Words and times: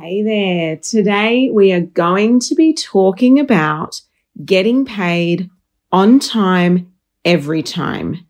Hey 0.00 0.22
there. 0.22 0.78
Today 0.78 1.50
we 1.52 1.70
are 1.70 1.82
going 1.82 2.40
to 2.40 2.54
be 2.54 2.72
talking 2.72 3.38
about 3.38 4.00
getting 4.42 4.86
paid 4.86 5.50
on 5.92 6.18
time 6.18 6.90
every 7.26 7.62
time. 7.62 8.26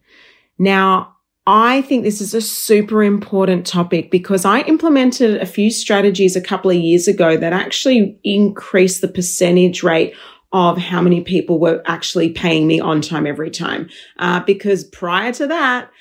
Now, 0.58 1.14
I 1.46 1.82
think 1.82 2.02
this 2.02 2.20
is 2.20 2.34
a 2.34 2.40
super 2.40 3.04
important 3.04 3.64
topic 3.64 4.10
because 4.10 4.44
I 4.44 4.62
implemented 4.62 5.40
a 5.40 5.46
few 5.46 5.70
strategies 5.70 6.34
a 6.34 6.40
couple 6.40 6.72
of 6.72 6.78
years 6.78 7.06
ago 7.06 7.36
that 7.36 7.52
actually 7.52 8.18
increased 8.24 9.00
the 9.00 9.06
percentage 9.06 9.84
rate 9.84 10.16
of 10.50 10.78
how 10.78 11.00
many 11.00 11.20
people 11.20 11.60
were 11.60 11.80
actually 11.86 12.30
paying 12.30 12.66
me 12.66 12.80
on 12.80 13.00
time 13.00 13.24
every 13.24 13.52
time. 13.52 13.88
Uh, 14.18 14.40
because 14.40 14.82
prior 14.82 15.32
to 15.34 15.46
that, 15.46 15.92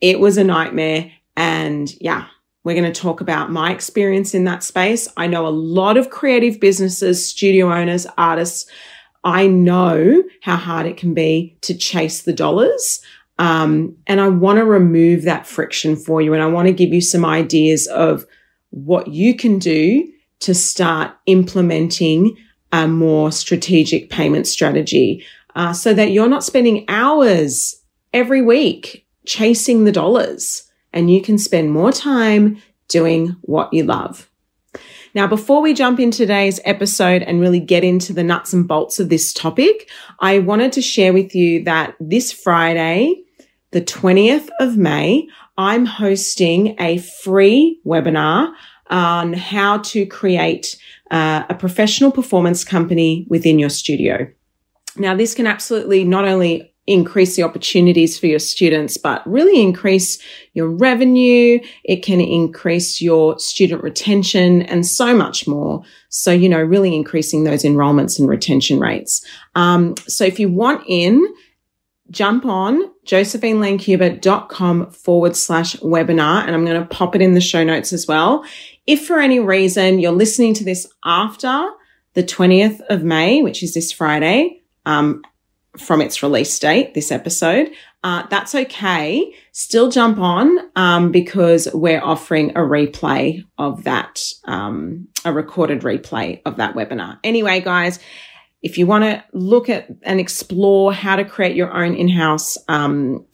it 0.00 0.18
was 0.18 0.38
a 0.38 0.44
nightmare. 0.44 1.12
And 1.36 1.92
yeah, 2.00 2.28
we're 2.64 2.74
going 2.74 2.92
to 2.92 3.00
talk 3.00 3.20
about 3.20 3.50
my 3.50 3.72
experience 3.72 4.34
in 4.34 4.44
that 4.44 4.62
space. 4.62 5.08
I 5.16 5.26
know 5.26 5.46
a 5.46 5.48
lot 5.48 5.96
of 5.96 6.10
creative 6.10 6.60
businesses, 6.60 7.26
studio 7.26 7.72
owners, 7.72 8.06
artists. 8.18 8.70
I 9.24 9.46
know 9.46 10.22
how 10.42 10.56
hard 10.56 10.86
it 10.86 10.96
can 10.96 11.14
be 11.14 11.56
to 11.62 11.74
chase 11.74 12.22
the 12.22 12.32
dollars. 12.32 13.00
Um, 13.38 13.96
and 14.06 14.20
I 14.20 14.28
want 14.28 14.58
to 14.58 14.64
remove 14.64 15.22
that 15.22 15.46
friction 15.46 15.96
for 15.96 16.20
you. 16.20 16.34
And 16.34 16.42
I 16.42 16.46
want 16.46 16.68
to 16.68 16.74
give 16.74 16.92
you 16.92 17.00
some 17.00 17.24
ideas 17.24 17.86
of 17.86 18.26
what 18.70 19.08
you 19.08 19.34
can 19.34 19.58
do 19.58 20.06
to 20.40 20.54
start 20.54 21.12
implementing 21.26 22.36
a 22.72 22.86
more 22.86 23.32
strategic 23.32 24.10
payment 24.10 24.46
strategy 24.46 25.24
uh, 25.56 25.72
so 25.72 25.94
that 25.94 26.12
you're 26.12 26.28
not 26.28 26.44
spending 26.44 26.84
hours 26.88 27.74
every 28.12 28.42
week 28.42 29.06
chasing 29.24 29.84
the 29.84 29.92
dollars 29.92 30.69
and 30.92 31.10
you 31.10 31.22
can 31.22 31.38
spend 31.38 31.70
more 31.70 31.92
time 31.92 32.60
doing 32.88 33.36
what 33.42 33.72
you 33.72 33.84
love. 33.84 34.30
Now, 35.14 35.26
before 35.26 35.60
we 35.60 35.74
jump 35.74 35.98
in 35.98 36.10
today's 36.10 36.60
episode 36.64 37.22
and 37.22 37.40
really 37.40 37.58
get 37.58 37.82
into 37.82 38.12
the 38.12 38.22
nuts 38.22 38.52
and 38.52 38.66
bolts 38.68 39.00
of 39.00 39.08
this 39.08 39.32
topic, 39.32 39.90
I 40.20 40.38
wanted 40.38 40.72
to 40.72 40.82
share 40.82 41.12
with 41.12 41.34
you 41.34 41.64
that 41.64 41.96
this 41.98 42.30
Friday, 42.30 43.22
the 43.72 43.80
20th 43.80 44.48
of 44.60 44.76
May, 44.76 45.26
I'm 45.58 45.84
hosting 45.84 46.76
a 46.80 46.98
free 46.98 47.80
webinar 47.84 48.52
on 48.88 49.32
how 49.32 49.78
to 49.78 50.06
create 50.06 50.78
uh, 51.10 51.44
a 51.48 51.54
professional 51.54 52.12
performance 52.12 52.64
company 52.64 53.26
within 53.28 53.58
your 53.58 53.70
studio. 53.70 54.28
Now, 54.96 55.16
this 55.16 55.34
can 55.34 55.46
absolutely 55.46 56.04
not 56.04 56.24
only 56.24 56.69
increase 56.90 57.36
the 57.36 57.44
opportunities 57.44 58.18
for 58.18 58.26
your 58.26 58.40
students, 58.40 58.96
but 58.96 59.24
really 59.26 59.62
increase 59.62 60.18
your 60.54 60.68
revenue. 60.68 61.60
It 61.84 62.02
can 62.02 62.20
increase 62.20 63.00
your 63.00 63.38
student 63.38 63.82
retention 63.84 64.62
and 64.62 64.84
so 64.84 65.14
much 65.14 65.46
more. 65.46 65.84
So, 66.08 66.32
you 66.32 66.48
know, 66.48 66.60
really 66.60 66.94
increasing 66.94 67.44
those 67.44 67.62
enrollments 67.62 68.18
and 68.18 68.28
retention 68.28 68.80
rates. 68.80 69.24
Um, 69.54 69.94
so 70.08 70.24
if 70.24 70.40
you 70.40 70.48
want 70.48 70.82
in, 70.88 71.24
jump 72.10 72.44
on 72.44 72.90
josephinelancuba.com 73.06 74.90
forward 74.90 75.36
slash 75.36 75.76
webinar. 75.76 76.44
And 76.44 76.54
I'm 76.54 76.64
going 76.64 76.80
to 76.80 76.88
pop 76.88 77.14
it 77.14 77.22
in 77.22 77.34
the 77.34 77.40
show 77.40 77.62
notes 77.62 77.92
as 77.92 78.08
well. 78.08 78.44
If 78.86 79.06
for 79.06 79.20
any 79.20 79.38
reason 79.38 80.00
you're 80.00 80.10
listening 80.10 80.54
to 80.54 80.64
this 80.64 80.88
after 81.04 81.70
the 82.14 82.24
20th 82.24 82.80
of 82.88 83.04
May, 83.04 83.42
which 83.42 83.62
is 83.62 83.74
this 83.74 83.92
Friday, 83.92 84.62
um, 84.86 85.22
from 85.76 86.00
its 86.00 86.22
release 86.22 86.58
date, 86.58 86.94
this 86.94 87.12
episode, 87.12 87.70
uh, 88.02 88.26
that's 88.28 88.54
okay. 88.54 89.34
Still 89.52 89.90
jump 89.90 90.18
on 90.18 90.58
um, 90.74 91.12
because 91.12 91.68
we're 91.72 92.02
offering 92.02 92.50
a 92.50 92.60
replay 92.60 93.44
of 93.58 93.84
that, 93.84 94.20
um, 94.44 95.08
a 95.24 95.32
recorded 95.32 95.82
replay 95.82 96.40
of 96.44 96.56
that 96.56 96.74
webinar. 96.74 97.18
Anyway, 97.22 97.60
guys, 97.60 97.98
if 98.62 98.78
you 98.78 98.86
want 98.86 99.04
to 99.04 99.22
look 99.32 99.68
at 99.68 99.88
and 100.02 100.18
explore 100.18 100.92
how 100.92 101.16
to 101.16 101.24
create 101.24 101.56
your 101.56 101.72
own 101.72 101.94
in-house 101.94 102.56
um, 102.68 103.24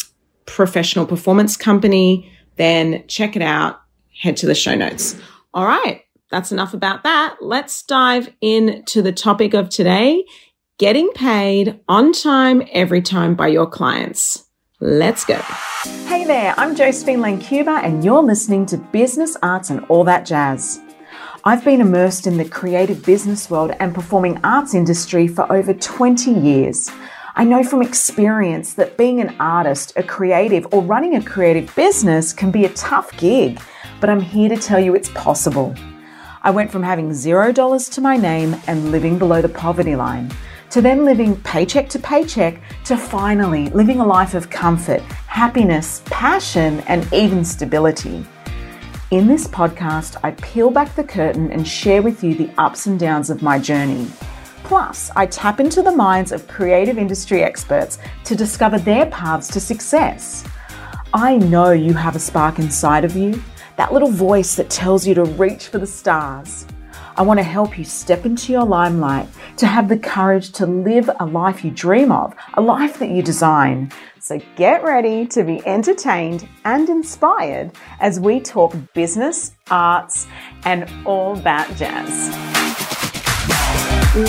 professional 0.46 1.06
performance 1.06 1.56
company, 1.56 2.30
then 2.56 3.04
check 3.08 3.36
it 3.36 3.42
out. 3.42 3.80
Head 4.20 4.36
to 4.38 4.46
the 4.46 4.54
show 4.54 4.74
notes. 4.74 5.16
All 5.52 5.66
right, 5.66 6.02
that's 6.30 6.52
enough 6.52 6.74
about 6.74 7.02
that. 7.04 7.36
Let's 7.40 7.82
dive 7.82 8.32
into 8.40 9.02
the 9.02 9.12
topic 9.12 9.54
of 9.54 9.68
today 9.68 10.24
getting 10.78 11.10
paid 11.14 11.80
on 11.88 12.12
time 12.12 12.62
every 12.70 13.00
time 13.00 13.34
by 13.34 13.48
your 13.48 13.66
clients. 13.66 14.44
Let's 14.78 15.24
go. 15.24 15.40
Hey 16.06 16.24
there, 16.24 16.54
I'm 16.58 16.76
Josephine 16.76 17.20
Lancuba, 17.20 17.82
and 17.82 18.04
you're 18.04 18.22
listening 18.22 18.66
to 18.66 18.76
Business, 18.76 19.38
Arts, 19.42 19.70
and 19.70 19.86
All 19.88 20.04
That 20.04 20.26
Jazz. 20.26 20.78
I've 21.44 21.64
been 21.64 21.80
immersed 21.80 22.26
in 22.26 22.36
the 22.36 22.44
creative 22.44 23.06
business 23.06 23.48
world 23.48 23.70
and 23.80 23.94
performing 23.94 24.38
arts 24.44 24.74
industry 24.74 25.26
for 25.26 25.50
over 25.50 25.72
20 25.72 26.30
years. 26.30 26.90
I 27.36 27.44
know 27.44 27.64
from 27.64 27.80
experience 27.80 28.74
that 28.74 28.98
being 28.98 29.22
an 29.22 29.34
artist, 29.40 29.94
a 29.96 30.02
creative, 30.02 30.66
or 30.74 30.82
running 30.82 31.16
a 31.16 31.22
creative 31.22 31.74
business 31.74 32.34
can 32.34 32.50
be 32.50 32.66
a 32.66 32.74
tough 32.74 33.16
gig, 33.16 33.62
but 33.98 34.10
I'm 34.10 34.20
here 34.20 34.50
to 34.50 34.58
tell 34.58 34.80
you 34.80 34.94
it's 34.94 35.10
possible. 35.10 35.74
I 36.42 36.50
went 36.50 36.70
from 36.70 36.82
having 36.82 37.14
zero 37.14 37.50
dollars 37.50 37.88
to 37.90 38.02
my 38.02 38.18
name 38.18 38.56
and 38.66 38.90
living 38.92 39.18
below 39.18 39.40
the 39.40 39.48
poverty 39.48 39.96
line 39.96 40.30
to 40.76 40.82
then 40.82 41.06
living 41.06 41.34
paycheck 41.40 41.88
to 41.88 41.98
paycheck 41.98 42.60
to 42.84 42.98
finally 42.98 43.70
living 43.70 43.98
a 43.98 44.06
life 44.06 44.34
of 44.34 44.50
comfort, 44.50 45.00
happiness, 45.26 46.02
passion, 46.04 46.80
and 46.80 47.10
even 47.14 47.42
stability. 47.42 48.22
In 49.10 49.26
this 49.26 49.48
podcast, 49.48 50.18
I 50.22 50.32
peel 50.32 50.70
back 50.70 50.94
the 50.94 51.02
curtain 51.02 51.50
and 51.50 51.66
share 51.66 52.02
with 52.02 52.22
you 52.22 52.34
the 52.34 52.50
ups 52.58 52.84
and 52.84 53.00
downs 53.00 53.30
of 53.30 53.40
my 53.40 53.58
journey. 53.58 54.06
Plus, 54.64 55.10
I 55.16 55.24
tap 55.24 55.60
into 55.60 55.80
the 55.80 55.96
minds 55.96 56.30
of 56.30 56.46
creative 56.46 56.98
industry 56.98 57.42
experts 57.42 57.96
to 58.24 58.36
discover 58.36 58.78
their 58.78 59.06
paths 59.06 59.48
to 59.54 59.60
success. 59.60 60.44
I 61.14 61.38
know 61.38 61.70
you 61.70 61.94
have 61.94 62.16
a 62.16 62.18
spark 62.18 62.58
inside 62.58 63.06
of 63.06 63.16
you, 63.16 63.42
that 63.78 63.94
little 63.94 64.10
voice 64.10 64.54
that 64.56 64.68
tells 64.68 65.06
you 65.06 65.14
to 65.14 65.24
reach 65.24 65.68
for 65.68 65.78
the 65.78 65.86
stars. 65.86 66.65
I 67.18 67.22
want 67.22 67.38
to 67.40 67.44
help 67.44 67.78
you 67.78 67.84
step 67.84 68.26
into 68.26 68.52
your 68.52 68.66
limelight, 68.66 69.26
to 69.56 69.66
have 69.66 69.88
the 69.88 69.96
courage 69.98 70.52
to 70.52 70.66
live 70.66 71.08
a 71.18 71.24
life 71.24 71.64
you 71.64 71.70
dream 71.70 72.12
of, 72.12 72.34
a 72.54 72.60
life 72.60 72.98
that 72.98 73.08
you 73.08 73.22
design. 73.22 73.90
So 74.20 74.38
get 74.56 74.84
ready 74.84 75.26
to 75.28 75.42
be 75.42 75.66
entertained 75.66 76.46
and 76.66 76.90
inspired 76.90 77.72
as 78.00 78.20
we 78.20 78.40
talk 78.40 78.74
business, 78.92 79.52
arts, 79.70 80.26
and 80.66 80.90
all 81.06 81.36
that 81.36 81.74
jazz. 81.76 82.28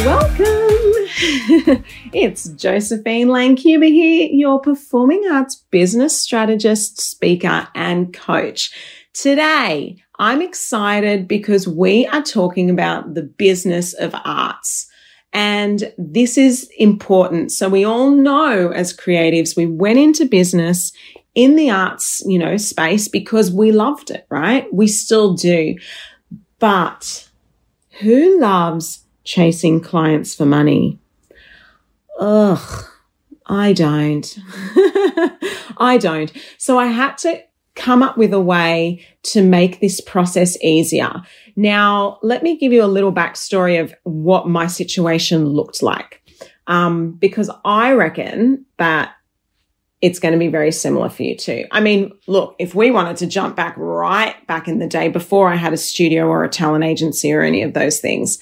Welcome. 0.05 1.83
it's 2.13 2.47
Josephine 2.49 3.27
Lancuba 3.27 3.87
here, 3.87 4.29
your 4.31 4.61
performing 4.61 5.25
arts 5.29 5.55
business 5.71 6.17
strategist, 6.17 7.01
speaker, 7.01 7.67
and 7.75 8.13
coach. 8.13 8.71
Today, 9.13 10.03
I'm 10.19 10.41
excited 10.41 11.27
because 11.27 11.67
we 11.67 12.07
are 12.07 12.21
talking 12.21 12.69
about 12.69 13.13
the 13.13 13.23
business 13.23 13.93
of 13.93 14.15
arts. 14.25 14.87
And 15.33 15.93
this 15.97 16.37
is 16.37 16.69
important. 16.77 17.51
So 17.51 17.69
we 17.69 17.83
all 17.83 18.11
know 18.11 18.69
as 18.69 18.95
creatives, 18.95 19.55
we 19.55 19.65
went 19.65 19.99
into 19.99 20.25
business 20.25 20.91
in 21.35 21.55
the 21.55 21.69
arts, 21.69 22.23
you 22.25 22.39
know, 22.39 22.57
space 22.57 23.07
because 23.07 23.51
we 23.51 23.71
loved 23.71 24.09
it, 24.09 24.25
right? 24.29 24.71
We 24.73 24.87
still 24.87 25.35
do. 25.35 25.75
But 26.57 27.29
who 27.99 28.39
loves 28.39 29.03
chasing 29.23 29.81
clients 29.81 30.33
for 30.33 30.45
money? 30.45 30.97
Ugh, 32.19 32.85
I 33.45 33.73
don't. 33.73 34.39
I 35.77 35.99
don't. 36.01 36.31
So 36.57 36.79
I 36.79 36.87
had 36.87 37.17
to 37.19 37.43
come 37.77 38.03
up 38.03 38.17
with 38.17 38.33
a 38.33 38.41
way 38.41 39.05
to 39.23 39.41
make 39.41 39.79
this 39.79 40.01
process 40.01 40.57
easier. 40.61 41.13
Now, 41.55 42.19
let 42.21 42.43
me 42.43 42.57
give 42.57 42.73
you 42.73 42.83
a 42.83 42.85
little 42.85 43.13
backstory 43.13 43.79
of 43.79 43.93
what 44.03 44.47
my 44.47 44.67
situation 44.67 45.45
looked 45.45 45.81
like. 45.81 46.21
Um, 46.67 47.13
because 47.13 47.49
I 47.63 47.93
reckon 47.93 48.65
that 48.77 49.13
it's 50.01 50.19
going 50.19 50.33
to 50.33 50.37
be 50.37 50.49
very 50.49 50.71
similar 50.71 51.09
for 51.09 51.23
you 51.23 51.35
too. 51.35 51.65
I 51.71 51.79
mean, 51.79 52.11
look, 52.27 52.55
if 52.59 52.75
we 52.75 52.91
wanted 52.91 53.17
to 53.17 53.27
jump 53.27 53.55
back 53.55 53.73
right 53.77 54.35
back 54.45 54.67
in 54.67 54.79
the 54.79 54.87
day 54.87 55.07
before 55.07 55.49
I 55.49 55.55
had 55.55 55.73
a 55.73 55.77
studio 55.77 56.27
or 56.27 56.43
a 56.43 56.49
talent 56.49 56.83
agency 56.83 57.31
or 57.31 57.41
any 57.41 57.63
of 57.63 57.73
those 57.73 57.99
things, 57.99 58.37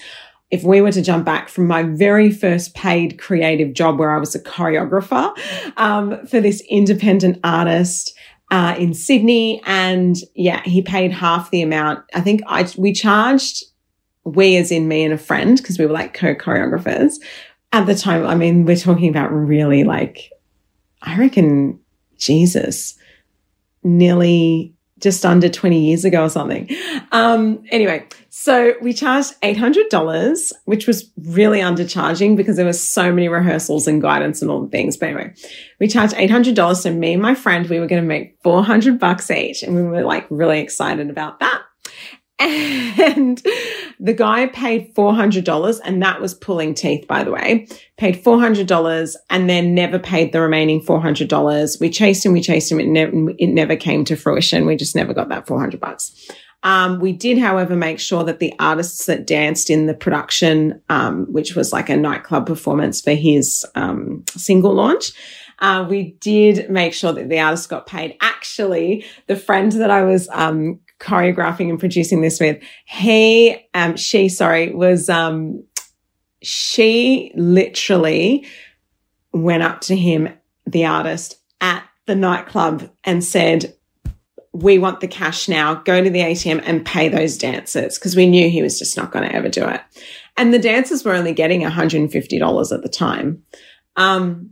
if 0.51 0.63
we 0.63 0.81
were 0.81 0.92
to 0.92 1.01
jump 1.01 1.25
back 1.25 1.50
from 1.50 1.68
my 1.68 1.83
very 1.83 2.31
first 2.31 2.75
paid 2.75 3.19
creative 3.19 3.74
job 3.74 4.00
where 4.00 4.12
I 4.12 4.19
was 4.19 4.36
a 4.36 4.39
choreographer 4.39 5.36
um, 5.77 6.25
for 6.27 6.42
this 6.42 6.62
independent 6.69 7.39
artist 7.44 8.15
uh, 8.56 8.74
in 8.80 8.94
Sydney, 8.94 9.62
and 9.66 10.16
yeah, 10.34 10.62
he 10.63 10.81
paid 10.81 11.12
half 11.12 11.52
the 11.52 11.62
amount. 11.62 12.06
I 12.13 12.22
think 12.22 12.40
I 12.48 12.66
we 12.78 12.94
charged 12.94 13.66
we 14.24 14.56
as 14.56 14.72
in 14.72 14.88
me 14.88 15.04
and 15.04 15.13
a 15.13 15.18
friend 15.18 15.57
because 15.57 15.78
we 15.78 15.86
were 15.86 15.92
like 15.92 16.13
co 16.13 16.34
choreographers 16.34 17.16
at 17.74 17.86
the 17.86 17.96
time. 17.96 18.25
I 18.25 18.34
mean, 18.36 18.63
we're 18.63 18.78
talking 18.78 19.10
about 19.10 19.30
really 19.34 19.84
like 19.84 20.31
I 21.02 21.18
reckon 21.18 21.81
Jesus, 22.18 22.98
nearly 23.84 24.74
just 25.00 25.25
under 25.25 25.50
20 25.50 25.88
years 25.88 26.06
ago 26.06 26.24
or 26.24 26.30
something. 26.30 26.74
Um, 27.12 27.62
anyway, 27.72 28.07
So 28.37 28.73
we 28.81 28.91
charged 28.91 29.33
$800, 29.43 30.51
which 30.65 30.87
was 30.87 31.09
really 31.23 31.59
undercharging 31.59 32.35
because 32.35 32.57
there 32.57 32.65
were 32.65 32.73
so 32.73 33.09
many 33.09 33.29
rehearsals 33.29 33.87
and 33.87 34.01
guidance 34.01 34.41
and 34.41 34.51
all 34.51 34.61
the 34.61 34.67
things. 34.67 34.97
But 34.97 35.07
anyway, 35.07 35.33
we 35.79 35.87
charged 35.87 36.13
$800. 36.15 36.75
So 36.75 36.93
me 36.93 37.13
and 37.13 37.21
my 37.21 37.33
friend, 37.33 37.65
we 37.69 37.79
were 37.79 37.87
going 37.87 38.01
to 38.01 38.07
make 38.07 38.37
400 38.43 38.99
bucks 38.99 39.31
each. 39.31 39.63
And 39.63 39.73
we 39.73 39.83
were 39.83 40.03
like 40.03 40.27
really 40.29 40.59
excited 40.59 41.09
about 41.09 41.39
that. 41.39 41.61
And 42.37 43.41
the 43.99 44.13
guy 44.13 44.47
paid 44.47 44.93
$400 44.93 45.79
and 45.85 46.01
that 46.01 46.19
was 46.19 46.33
pulling 46.33 46.73
teeth, 46.73 47.07
by 47.07 47.23
the 47.23 47.31
way, 47.31 47.67
paid 47.97 48.21
$400 48.21 49.15
and 49.29 49.49
then 49.49 49.73
never 49.73 49.97
paid 49.97 50.33
the 50.33 50.41
remaining 50.41 50.81
$400. 50.81 51.79
We 51.79 51.89
chased 51.89 52.25
him, 52.25 52.33
we 52.33 52.41
chased 52.41 52.69
him. 52.69 52.81
It, 52.81 52.87
ne- 52.87 53.35
it 53.39 53.47
never 53.47 53.77
came 53.77 54.03
to 54.05 54.17
fruition. 54.17 54.65
We 54.65 54.75
just 54.75 54.95
never 54.95 55.13
got 55.13 55.29
that 55.29 55.47
400 55.47 55.79
bucks. 55.79 56.29
Um, 56.65 57.00
we 57.00 57.13
did, 57.13 57.38
however, 57.38 57.75
make 57.75 58.00
sure 58.00 58.23
that 58.23 58.39
the 58.39 58.51
artists 58.59 59.06
that 59.06 59.27
danced 59.27 59.69
in 59.69 59.85
the 59.85 59.94
production, 59.94 60.81
um, 60.89 61.31
which 61.31 61.56
was 61.56 61.71
like 61.71 61.89
a 61.89 61.95
nightclub 61.95 62.47
performance 62.47 63.00
for 63.01 63.13
his 63.13 63.63
um, 63.75 64.23
single 64.29 64.73
launch, 64.73 65.12
uh, 65.59 65.85
we 65.88 66.17
did 66.19 66.67
make 66.69 66.94
sure 66.94 67.13
that 67.13 67.29
the 67.29 67.39
artists 67.39 67.67
got 67.67 67.85
paid. 67.85 68.17
Actually, 68.19 69.06
the 69.27 69.35
friend 69.35 69.73
that 69.73 69.91
I 69.91 70.03
was 70.03 70.27
um, 70.33 70.79
choreographing 71.00 71.69
and 71.69 71.79
producing 71.79 72.21
this 72.21 72.39
with, 72.39 72.62
he, 72.85 73.56
um, 73.75 73.95
she, 73.95 74.27
sorry, 74.27 74.73
was, 74.73 75.07
um, 75.07 75.63
she 76.41 77.31
literally 77.35 78.47
went 79.31 79.61
up 79.61 79.81
to 79.81 79.95
him, 79.95 80.29
the 80.65 80.85
artist, 80.85 81.38
at 81.61 81.83
the 82.07 82.15
nightclub 82.15 82.89
and 83.03 83.23
said, 83.23 83.75
we 84.56 84.78
want 84.78 85.02
the 85.02 85.07
cash 85.07 85.50
now. 85.50 85.75
Go 85.75 86.02
to 86.02 86.10
the 86.10 86.19
ATM 86.19 86.63
and 86.66 86.86
pay 86.86 87.10
those 87.10 87.38
dancers 87.38 88.00
because 88.00 88.16
we 88.16 88.25
knew 88.25 88.50
he 88.50 88.62
was 88.62 88.80
just 88.80 88.96
not 88.96 89.12
going 89.12 89.28
to 89.28 89.36
ever 89.36 89.50
do 89.50 89.68
it. 89.68 89.81
And 90.38 90.54
the 90.54 90.60
dancers 90.60 91.04
were 91.04 91.13
only 91.13 91.34
getting 91.34 91.62
$150 91.62 92.72
at 92.72 92.81
the 92.81 92.90
time. 92.90 93.44
Um, 93.98 94.52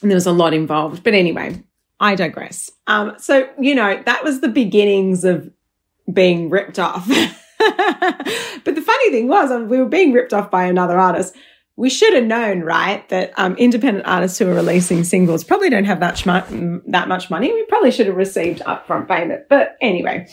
and 0.00 0.10
there 0.10 0.16
was 0.16 0.26
a 0.26 0.32
lot 0.32 0.54
involved. 0.54 1.04
But 1.04 1.12
anyway, 1.12 1.62
I 2.00 2.14
digress. 2.14 2.70
Um, 2.86 3.14
so, 3.18 3.48
you 3.60 3.74
know, 3.74 4.02
that 4.06 4.24
was 4.24 4.40
the 4.40 4.48
beginnings 4.48 5.24
of 5.24 5.50
being 6.10 6.48
ripped 6.48 6.78
off. 6.78 7.06
but 7.58 8.74
the 8.74 8.82
funny 8.84 9.10
thing 9.10 9.28
was, 9.28 9.50
um, 9.50 9.68
we 9.68 9.78
were 9.78 9.86
being 9.86 10.12
ripped 10.12 10.32
off 10.32 10.50
by 10.50 10.64
another 10.64 10.98
artist. 10.98 11.34
We 11.76 11.90
should 11.90 12.14
have 12.14 12.24
known, 12.24 12.60
right, 12.60 13.06
that 13.08 13.32
um, 13.36 13.56
independent 13.56 14.06
artists 14.06 14.38
who 14.38 14.48
are 14.48 14.54
releasing 14.54 15.02
singles 15.02 15.42
probably 15.42 15.70
don't 15.70 15.84
have 15.84 16.00
that, 16.00 16.24
mu- 16.24 16.80
that 16.86 17.08
much 17.08 17.30
money. 17.30 17.52
We 17.52 17.64
probably 17.64 17.90
should 17.90 18.06
have 18.06 18.16
received 18.16 18.60
upfront 18.60 19.08
payment. 19.08 19.48
But 19.48 19.76
anyway, 19.80 20.28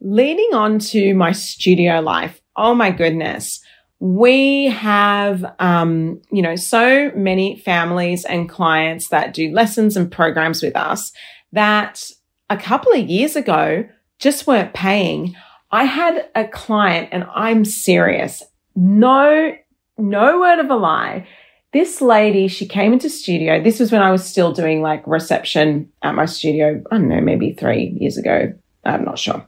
leading 0.00 0.50
on 0.54 0.78
to 0.78 1.14
my 1.14 1.32
studio 1.32 2.00
life, 2.00 2.40
oh 2.56 2.74
my 2.74 2.90
goodness. 2.90 3.60
We 3.98 4.66
have, 4.66 5.44
um, 5.58 6.22
you 6.32 6.40
know, 6.40 6.56
so 6.56 7.10
many 7.14 7.58
families 7.58 8.24
and 8.24 8.48
clients 8.48 9.08
that 9.08 9.34
do 9.34 9.52
lessons 9.52 9.98
and 9.98 10.10
programs 10.10 10.62
with 10.62 10.74
us 10.74 11.12
that 11.52 12.02
a 12.48 12.56
couple 12.56 12.92
of 12.92 13.08
years 13.08 13.36
ago, 13.36 13.84
just 14.18 14.46
weren't 14.46 14.74
paying. 14.74 15.34
I 15.70 15.84
had 15.84 16.28
a 16.34 16.46
client 16.46 17.08
and 17.12 17.24
I'm 17.34 17.64
serious. 17.64 18.42
No, 18.76 19.54
no 20.00 20.40
word 20.40 20.58
of 20.58 20.70
a 20.70 20.76
lie. 20.76 21.26
This 21.72 22.00
lady, 22.00 22.48
she 22.48 22.66
came 22.66 22.92
into 22.92 23.08
studio. 23.08 23.62
This 23.62 23.78
was 23.78 23.92
when 23.92 24.02
I 24.02 24.10
was 24.10 24.24
still 24.24 24.52
doing 24.52 24.82
like 24.82 25.06
reception 25.06 25.90
at 26.02 26.14
my 26.14 26.26
studio. 26.26 26.82
I 26.90 26.98
don't 26.98 27.08
know, 27.08 27.20
maybe 27.20 27.52
three 27.52 27.96
years 28.00 28.16
ago. 28.16 28.52
I'm 28.84 29.04
not 29.04 29.18
sure. 29.18 29.46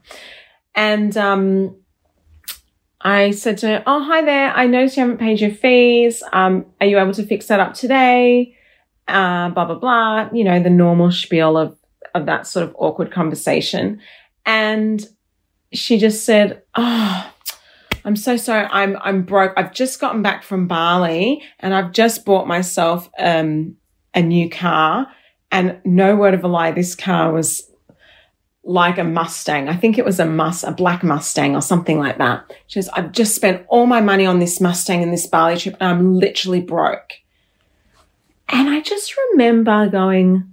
And, 0.74 1.16
um, 1.16 1.76
I 3.04 3.32
said 3.32 3.58
to 3.58 3.66
her, 3.66 3.82
Oh, 3.86 4.02
hi 4.04 4.22
there. 4.22 4.52
I 4.52 4.66
noticed 4.66 4.96
you 4.96 5.02
haven't 5.02 5.18
paid 5.18 5.40
your 5.40 5.50
fees. 5.50 6.22
Um, 6.32 6.66
are 6.80 6.86
you 6.86 6.98
able 6.98 7.12
to 7.14 7.26
fix 7.26 7.46
that 7.46 7.60
up 7.60 7.74
today? 7.74 8.56
Uh, 9.08 9.48
blah, 9.50 9.64
blah, 9.64 9.78
blah. 9.78 10.28
You 10.32 10.44
know, 10.44 10.62
the 10.62 10.70
normal 10.70 11.10
spiel 11.10 11.58
of, 11.58 11.76
of 12.14 12.26
that 12.26 12.46
sort 12.46 12.68
of 12.68 12.76
awkward 12.78 13.10
conversation. 13.10 14.00
And 14.46 15.04
she 15.72 15.98
just 15.98 16.24
said, 16.24 16.62
Oh, 16.76 17.31
I'm 18.04 18.16
so 18.16 18.36
sorry. 18.36 18.66
I'm, 18.70 18.96
I'm 19.00 19.22
broke. 19.22 19.52
I've 19.56 19.72
just 19.72 20.00
gotten 20.00 20.22
back 20.22 20.42
from 20.42 20.66
Bali 20.66 21.42
and 21.60 21.74
I've 21.74 21.92
just 21.92 22.24
bought 22.24 22.46
myself, 22.46 23.08
um, 23.18 23.76
a 24.14 24.22
new 24.22 24.50
car. 24.50 25.08
And 25.50 25.80
no 25.84 26.16
word 26.16 26.34
of 26.34 26.44
a 26.44 26.48
lie, 26.48 26.72
this 26.72 26.94
car 26.94 27.32
was 27.32 27.70
like 28.64 28.98
a 28.98 29.04
Mustang. 29.04 29.68
I 29.68 29.76
think 29.76 29.98
it 29.98 30.04
was 30.04 30.20
a 30.20 30.24
must, 30.24 30.64
a 30.64 30.72
black 30.72 31.02
Mustang 31.02 31.54
or 31.54 31.60
something 31.60 31.98
like 31.98 32.18
that. 32.18 32.52
She 32.68 32.80
says, 32.80 32.88
I've 32.90 33.12
just 33.12 33.34
spent 33.34 33.64
all 33.68 33.86
my 33.86 34.00
money 34.00 34.24
on 34.24 34.38
this 34.38 34.60
Mustang 34.60 35.02
and 35.02 35.12
this 35.12 35.26
Bali 35.26 35.56
trip 35.56 35.76
and 35.80 35.90
I'm 35.90 36.14
literally 36.14 36.60
broke. 36.60 37.12
And 38.48 38.68
I 38.68 38.80
just 38.80 39.14
remember 39.16 39.88
going, 39.88 40.52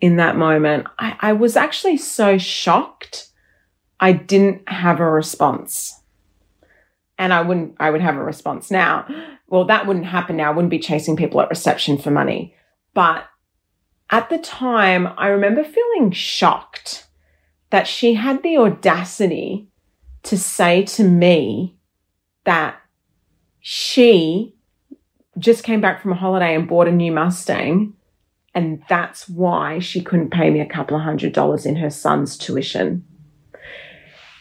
in 0.00 0.16
that 0.16 0.36
moment, 0.36 0.86
I, 0.98 1.16
I 1.20 1.32
was 1.32 1.56
actually 1.56 1.96
so 1.96 2.38
shocked. 2.38 3.28
I 4.00 4.12
didn't 4.12 4.68
have 4.68 5.00
a 5.00 5.10
response. 5.10 5.97
And 7.18 7.32
I 7.32 7.40
wouldn't, 7.40 7.74
I 7.80 7.90
would 7.90 8.00
have 8.00 8.16
a 8.16 8.22
response 8.22 8.70
now. 8.70 9.06
Well, 9.48 9.64
that 9.64 9.86
wouldn't 9.86 10.06
happen 10.06 10.36
now. 10.36 10.50
I 10.50 10.54
wouldn't 10.54 10.70
be 10.70 10.78
chasing 10.78 11.16
people 11.16 11.40
at 11.40 11.50
reception 11.50 11.98
for 11.98 12.10
money. 12.10 12.54
But 12.94 13.24
at 14.10 14.30
the 14.30 14.38
time, 14.38 15.08
I 15.16 15.28
remember 15.28 15.64
feeling 15.64 16.12
shocked 16.12 17.08
that 17.70 17.86
she 17.86 18.14
had 18.14 18.42
the 18.42 18.56
audacity 18.56 19.68
to 20.22 20.38
say 20.38 20.84
to 20.84 21.04
me 21.04 21.76
that 22.44 22.76
she 23.60 24.54
just 25.38 25.64
came 25.64 25.80
back 25.80 26.00
from 26.00 26.12
a 26.12 26.16
holiday 26.16 26.54
and 26.54 26.68
bought 26.68 26.88
a 26.88 26.92
new 26.92 27.12
Mustang 27.12 27.94
and 28.58 28.82
that's 28.88 29.28
why 29.28 29.78
she 29.78 30.02
couldn't 30.02 30.32
pay 30.32 30.50
me 30.50 30.60
a 30.60 30.66
couple 30.66 30.96
of 30.96 31.04
hundred 31.04 31.32
dollars 31.32 31.64
in 31.64 31.76
her 31.76 31.90
son's 31.90 32.36
tuition. 32.36 33.04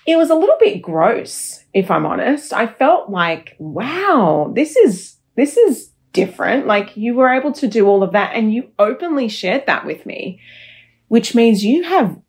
It 0.07 0.17
was 0.17 0.29
a 0.29 0.35
little 0.35 0.55
bit 0.59 0.81
gross, 0.81 1.63
if 1.73 1.91
I'm 1.91 2.05
honest. 2.05 2.53
I 2.53 2.65
felt 2.65 3.09
like, 3.09 3.55
wow, 3.59 4.51
this 4.55 4.75
is, 4.75 5.17
this 5.35 5.57
is 5.57 5.91
different. 6.13 6.65
Like 6.65 6.97
you 6.97 7.13
were 7.13 7.29
able 7.29 7.51
to 7.53 7.67
do 7.67 7.87
all 7.87 8.01
of 8.01 8.13
that 8.13 8.33
and 8.33 8.51
you 8.51 8.71
openly 8.79 9.27
shared 9.27 9.67
that 9.67 9.85
with 9.85 10.05
me, 10.05 10.39
which 11.09 11.35
means 11.35 11.63
you 11.63 11.83
have 11.83 12.19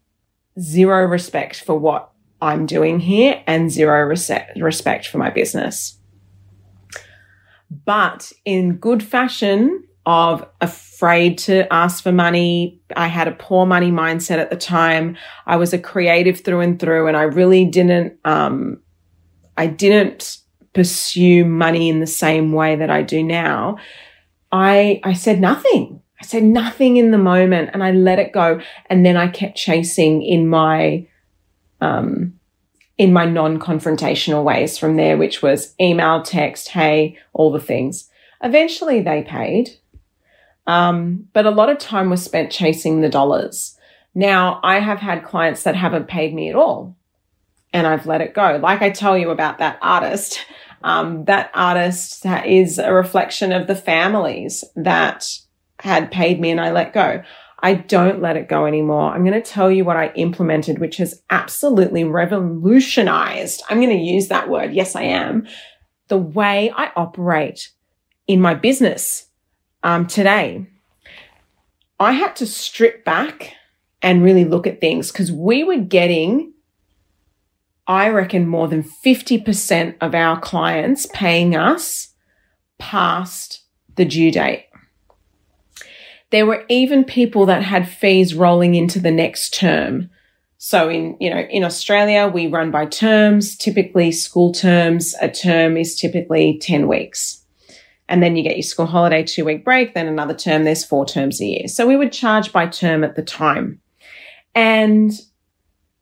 zero 0.60 1.06
respect 1.06 1.62
for 1.62 1.78
what 1.78 2.10
I'm 2.42 2.66
doing 2.66 3.00
here 3.00 3.42
and 3.46 3.70
zero 3.70 4.04
respect 4.56 5.06
for 5.06 5.19
my 5.19 5.30
business. 5.30 5.98
But 7.70 8.32
in 8.44 8.76
good 8.76 9.02
fashion, 9.02 9.85
of 10.09 10.49
afraid 10.62 11.37
to 11.37 11.71
ask 11.71 12.03
for 12.03 12.12
money. 12.12 12.81
I 12.97 13.09
had 13.09 13.29
a 13.29 13.33
poor 13.33 13.67
money 13.67 13.93
mindset 13.93 14.38
at 14.38 14.49
the 14.49 14.57
time. 14.57 15.19
I 15.47 15.57
was 15.57 15.75
a 15.75 15.79
creative 15.79 16.41
through 16.41 16.61
and 16.61 16.81
through 16.81 17.09
and 17.09 17.17
I 17.17 17.25
really 17.25 17.67
didn't, 17.67 18.19
um, 18.25 18.81
I 19.59 19.67
didn't 19.67 20.38
pursue 20.73 21.45
money 21.45 21.91
in 21.91 22.00
the 22.00 22.07
same 22.07 22.53
way 22.53 22.75
that 22.77 22.88
I 22.88 23.03
do 23.03 23.23
now. 23.23 23.77
I, 24.50 25.03
I 25.05 25.12
said 25.12 25.43
nothing. 25.43 26.00
I 26.23 26.25
said 26.25 26.43
nothing 26.43 26.97
in 26.97 27.11
the 27.11 27.19
moment 27.19 27.71
and 27.75 27.85
I 27.85 27.91
let 27.91 28.19
it 28.19 28.33
go. 28.33 28.62
And 28.87 29.05
then 29.05 29.19
I 29.19 29.29
kept 29.29 29.59
chasing 29.59 30.23
in 30.23 30.49
my, 30.49 31.07
um, 31.83 32.33
in 32.97 33.12
my 33.12 33.27
non-confrontational 33.27 34.43
ways 34.43 34.79
from 34.79 34.97
there, 34.97 35.19
which 35.19 35.43
was 35.43 35.75
email, 35.79 36.23
text, 36.23 36.69
hey, 36.69 37.19
all 37.35 37.53
the 37.53 37.61
things. 37.61 38.09
Eventually 38.43 39.03
they 39.03 39.23
paid. 39.23 39.79
Um, 40.68 41.26
but 41.32 41.46
a 41.46 41.50
lot 41.50 41.70
of 41.70 41.78
time 41.78 42.10
was 42.10 42.22
spent 42.22 42.52
chasing 42.52 43.00
the 43.00 43.08
dollars. 43.08 43.75
Now, 44.14 44.60
I 44.62 44.80
have 44.80 44.98
had 44.98 45.25
clients 45.25 45.62
that 45.62 45.75
haven't 45.75 46.08
paid 46.08 46.34
me 46.34 46.50
at 46.50 46.54
all 46.54 46.94
and 47.72 47.87
I've 47.87 48.06
let 48.06 48.20
it 48.20 48.34
go. 48.34 48.60
Like 48.62 48.82
I 48.82 48.90
tell 48.90 49.16
you 49.16 49.30
about 49.30 49.58
that 49.58 49.78
artist, 49.80 50.44
um, 50.82 51.25
that 51.25 51.50
artist 51.54 52.26
is 52.44 52.78
a 52.78 52.92
reflection 52.92 53.50
of 53.52 53.66
the 53.66 53.75
families 53.75 54.62
that 54.76 55.26
had 55.80 56.10
paid 56.10 56.38
me 56.38 56.50
and 56.50 56.60
I 56.60 56.70
let 56.70 56.92
go. 56.92 57.22
I 57.60 57.75
don't 57.75 58.20
let 58.20 58.37
it 58.37 58.48
go 58.48 58.66
anymore. 58.66 59.10
I'm 59.10 59.25
going 59.25 59.40
to 59.40 59.50
tell 59.50 59.70
you 59.70 59.87
what 59.87 59.96
I 59.96 60.12
implemented, 60.16 60.80
which 60.80 60.98
has 60.98 61.22
absolutely 61.30 62.04
revolutionized. 62.04 63.62
I'm 63.70 63.80
going 63.80 63.96
to 63.96 63.96
use 63.96 64.28
that 64.28 64.50
word. 64.50 64.75
Yes, 64.75 64.94
I 64.94 65.04
am. 65.04 65.46
The 66.08 66.18
way 66.18 66.70
I 66.76 66.92
operate 66.94 67.70
in 68.26 68.40
my 68.40 68.54
business 68.54 69.27
um, 69.82 70.06
today, 70.06 70.66
I 72.00 72.12
had 72.12 72.37
to 72.37 72.47
strip 72.47 73.04
back 73.04 73.54
and 74.02 74.23
really 74.23 74.44
look 74.44 74.66
at 74.66 74.80
things 74.80 75.11
because 75.11 75.32
we 75.32 75.64
were 75.64 75.78
getting, 75.78 76.52
I 77.87 78.08
reckon, 78.08 78.47
more 78.47 78.68
than 78.68 78.82
50% 78.82 79.97
of 80.00 80.14
our 80.14 80.38
clients 80.38 81.06
paying 81.12 81.56
us 81.56 82.14
past 82.78 83.62
the 83.97 84.04
due 84.04 84.30
date. 84.30 84.66
There 86.30 86.47
were 86.47 86.64
even 86.68 87.04
people 87.04 87.47
that 87.47 87.62
had 87.62 87.88
fees 87.88 88.35
rolling 88.35 88.75
into 88.75 89.00
the 89.00 89.11
next 89.11 89.54
term. 89.54 90.11
So 90.58 90.88
in, 90.88 91.16
you 91.20 91.30
know, 91.30 91.40
in 91.40 91.64
Australia, 91.64 92.28
we 92.28 92.47
run 92.47 92.70
by 92.70 92.87
terms, 92.87 93.56
typically 93.56 94.12
school 94.12 94.52
terms. 94.52 95.14
A 95.23 95.28
term 95.28 95.76
is 95.76 95.99
typically 95.99 96.58
10 96.61 96.87
weeks. 96.87 97.38
And 98.09 98.23
then 98.23 98.37
you 98.37 98.43
get 98.43 98.57
your 98.57 98.62
school 98.62 98.87
holiday, 98.87 99.23
two 99.23 99.45
week 99.45 99.65
break, 99.65 99.95
then 99.95 100.07
another 100.07 100.35
term. 100.35 100.65
There's 100.65 100.85
four 100.85 101.05
terms 101.05 101.41
a 101.41 101.45
year. 101.45 101.69
So 101.69 101.87
we 101.87 101.97
would 101.97 102.12
charge 102.12 102.53
by 102.53 102.67
term 102.67 103.05
at 103.05 103.17
the 103.17 103.23
time. 103.23 103.81
And 104.55 105.12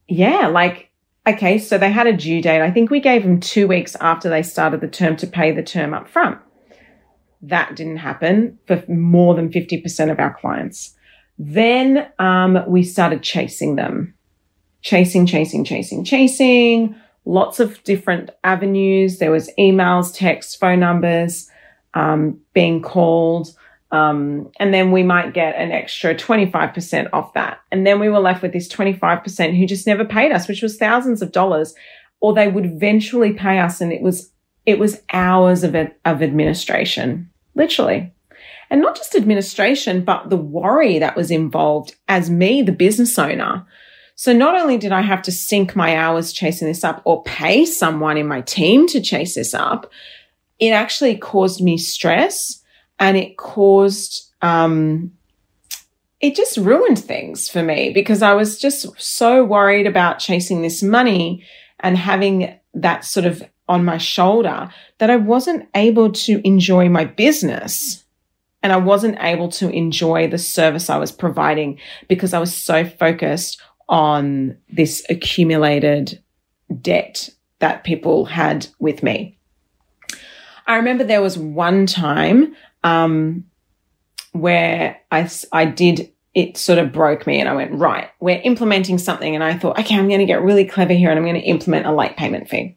yeah, 0.08 0.46
like, 0.46 0.90
okay, 1.26 1.58
so 1.58 1.78
they 1.78 1.90
had 1.90 2.06
a 2.06 2.16
due 2.16 2.40
date. 2.40 2.62
I 2.62 2.70
think 2.70 2.90
we 2.90 3.00
gave 3.00 3.22
them 3.22 3.40
two 3.40 3.66
weeks 3.66 3.96
after 4.00 4.28
they 4.28 4.42
started 4.42 4.80
the 4.80 4.88
term 4.88 5.16
to 5.16 5.26
pay 5.26 5.50
the 5.50 5.62
term 5.62 5.94
up 5.94 6.08
front. 6.08 6.38
That 7.42 7.76
didn't 7.76 7.98
happen 7.98 8.58
for 8.66 8.82
more 8.88 9.34
than 9.34 9.50
50% 9.50 10.10
of 10.10 10.18
our 10.18 10.34
clients. 10.34 10.94
Then 11.38 12.08
um, 12.18 12.62
we 12.66 12.82
started 12.82 13.22
chasing 13.22 13.76
them 13.76 14.14
chasing, 14.86 15.26
chasing, 15.26 15.64
chasing, 15.64 16.04
chasing, 16.04 16.94
lots 17.24 17.58
of 17.58 17.82
different 17.82 18.30
avenues. 18.44 19.18
There 19.18 19.32
was 19.32 19.50
emails, 19.58 20.14
texts, 20.14 20.54
phone 20.54 20.78
numbers, 20.78 21.50
um, 21.96 22.38
being 22.52 22.82
called. 22.82 23.48
Um, 23.90 24.52
and 24.60 24.74
then 24.74 24.92
we 24.92 25.02
might 25.02 25.32
get 25.32 25.56
an 25.56 25.72
extra 25.72 26.14
25% 26.14 27.08
off 27.12 27.32
that. 27.32 27.60
And 27.72 27.86
then 27.86 27.98
we 27.98 28.08
were 28.08 28.20
left 28.20 28.42
with 28.42 28.52
this 28.52 28.68
25% 28.68 29.58
who 29.58 29.66
just 29.66 29.86
never 29.86 30.04
paid 30.04 30.30
us, 30.30 30.46
which 30.46 30.62
was 30.62 30.76
thousands 30.76 31.22
of 31.22 31.32
dollars, 31.32 31.74
or 32.20 32.34
they 32.34 32.48
would 32.48 32.66
eventually 32.66 33.32
pay 33.32 33.58
us. 33.58 33.80
And 33.80 33.92
it 33.92 34.02
was, 34.02 34.30
it 34.66 34.78
was 34.78 35.00
hours 35.12 35.64
of, 35.64 35.74
of 35.74 36.22
administration, 36.22 37.30
literally. 37.54 38.12
And 38.68 38.82
not 38.82 38.96
just 38.96 39.14
administration, 39.14 40.04
but 40.04 40.28
the 40.28 40.36
worry 40.36 40.98
that 40.98 41.16
was 41.16 41.30
involved 41.30 41.96
as 42.08 42.28
me, 42.28 42.60
the 42.60 42.72
business 42.72 43.18
owner, 43.18 43.64
so 44.18 44.32
not 44.32 44.58
only 44.58 44.78
did 44.78 44.92
I 44.92 45.02
have 45.02 45.20
to 45.22 45.32
sink 45.32 45.76
my 45.76 45.94
hours 45.94 46.32
chasing 46.32 46.66
this 46.66 46.82
up 46.82 47.02
or 47.04 47.22
pay 47.24 47.66
someone 47.66 48.16
in 48.16 48.26
my 48.26 48.40
team 48.40 48.86
to 48.88 49.00
chase 49.00 49.34
this 49.34 49.52
up, 49.52 49.90
it 50.58 50.70
actually 50.70 51.16
caused 51.16 51.60
me 51.60 51.76
stress 51.76 52.62
and 52.98 53.16
it 53.16 53.36
caused, 53.36 54.32
um, 54.42 55.12
it 56.20 56.34
just 56.34 56.56
ruined 56.56 56.98
things 56.98 57.48
for 57.48 57.62
me 57.62 57.90
because 57.92 58.22
I 58.22 58.32
was 58.34 58.58
just 58.58 58.88
so 59.00 59.44
worried 59.44 59.86
about 59.86 60.18
chasing 60.18 60.62
this 60.62 60.82
money 60.82 61.44
and 61.80 61.96
having 61.96 62.58
that 62.74 63.04
sort 63.04 63.26
of 63.26 63.42
on 63.68 63.84
my 63.84 63.98
shoulder 63.98 64.70
that 64.98 65.10
I 65.10 65.16
wasn't 65.16 65.68
able 65.74 66.12
to 66.12 66.46
enjoy 66.46 66.88
my 66.88 67.04
business 67.04 68.04
and 68.62 68.72
I 68.72 68.78
wasn't 68.78 69.18
able 69.20 69.48
to 69.50 69.70
enjoy 69.70 70.28
the 70.28 70.38
service 70.38 70.88
I 70.88 70.96
was 70.96 71.12
providing 71.12 71.78
because 72.08 72.32
I 72.32 72.38
was 72.38 72.54
so 72.54 72.84
focused 72.84 73.60
on 73.88 74.56
this 74.68 75.04
accumulated 75.08 76.22
debt 76.80 77.28
that 77.58 77.84
people 77.84 78.24
had 78.24 78.66
with 78.78 79.02
me. 79.02 79.35
I 80.66 80.76
remember 80.76 81.04
there 81.04 81.22
was 81.22 81.38
one 81.38 81.86
time 81.86 82.54
um, 82.82 83.44
where 84.32 85.00
I, 85.10 85.30
I 85.52 85.64
did, 85.64 86.12
it 86.34 86.56
sort 86.56 86.78
of 86.78 86.92
broke 86.92 87.26
me 87.26 87.40
and 87.40 87.48
I 87.48 87.54
went, 87.54 87.72
right, 87.72 88.10
we're 88.20 88.40
implementing 88.42 88.98
something. 88.98 89.34
And 89.34 89.44
I 89.44 89.56
thought, 89.56 89.78
okay, 89.78 89.96
I'm 89.96 90.08
going 90.08 90.20
to 90.20 90.26
get 90.26 90.42
really 90.42 90.64
clever 90.64 90.92
here 90.92 91.10
and 91.10 91.18
I'm 91.18 91.24
going 91.24 91.40
to 91.40 91.46
implement 91.46 91.86
a 91.86 91.92
late 91.92 92.16
payment 92.16 92.48
fee. 92.48 92.76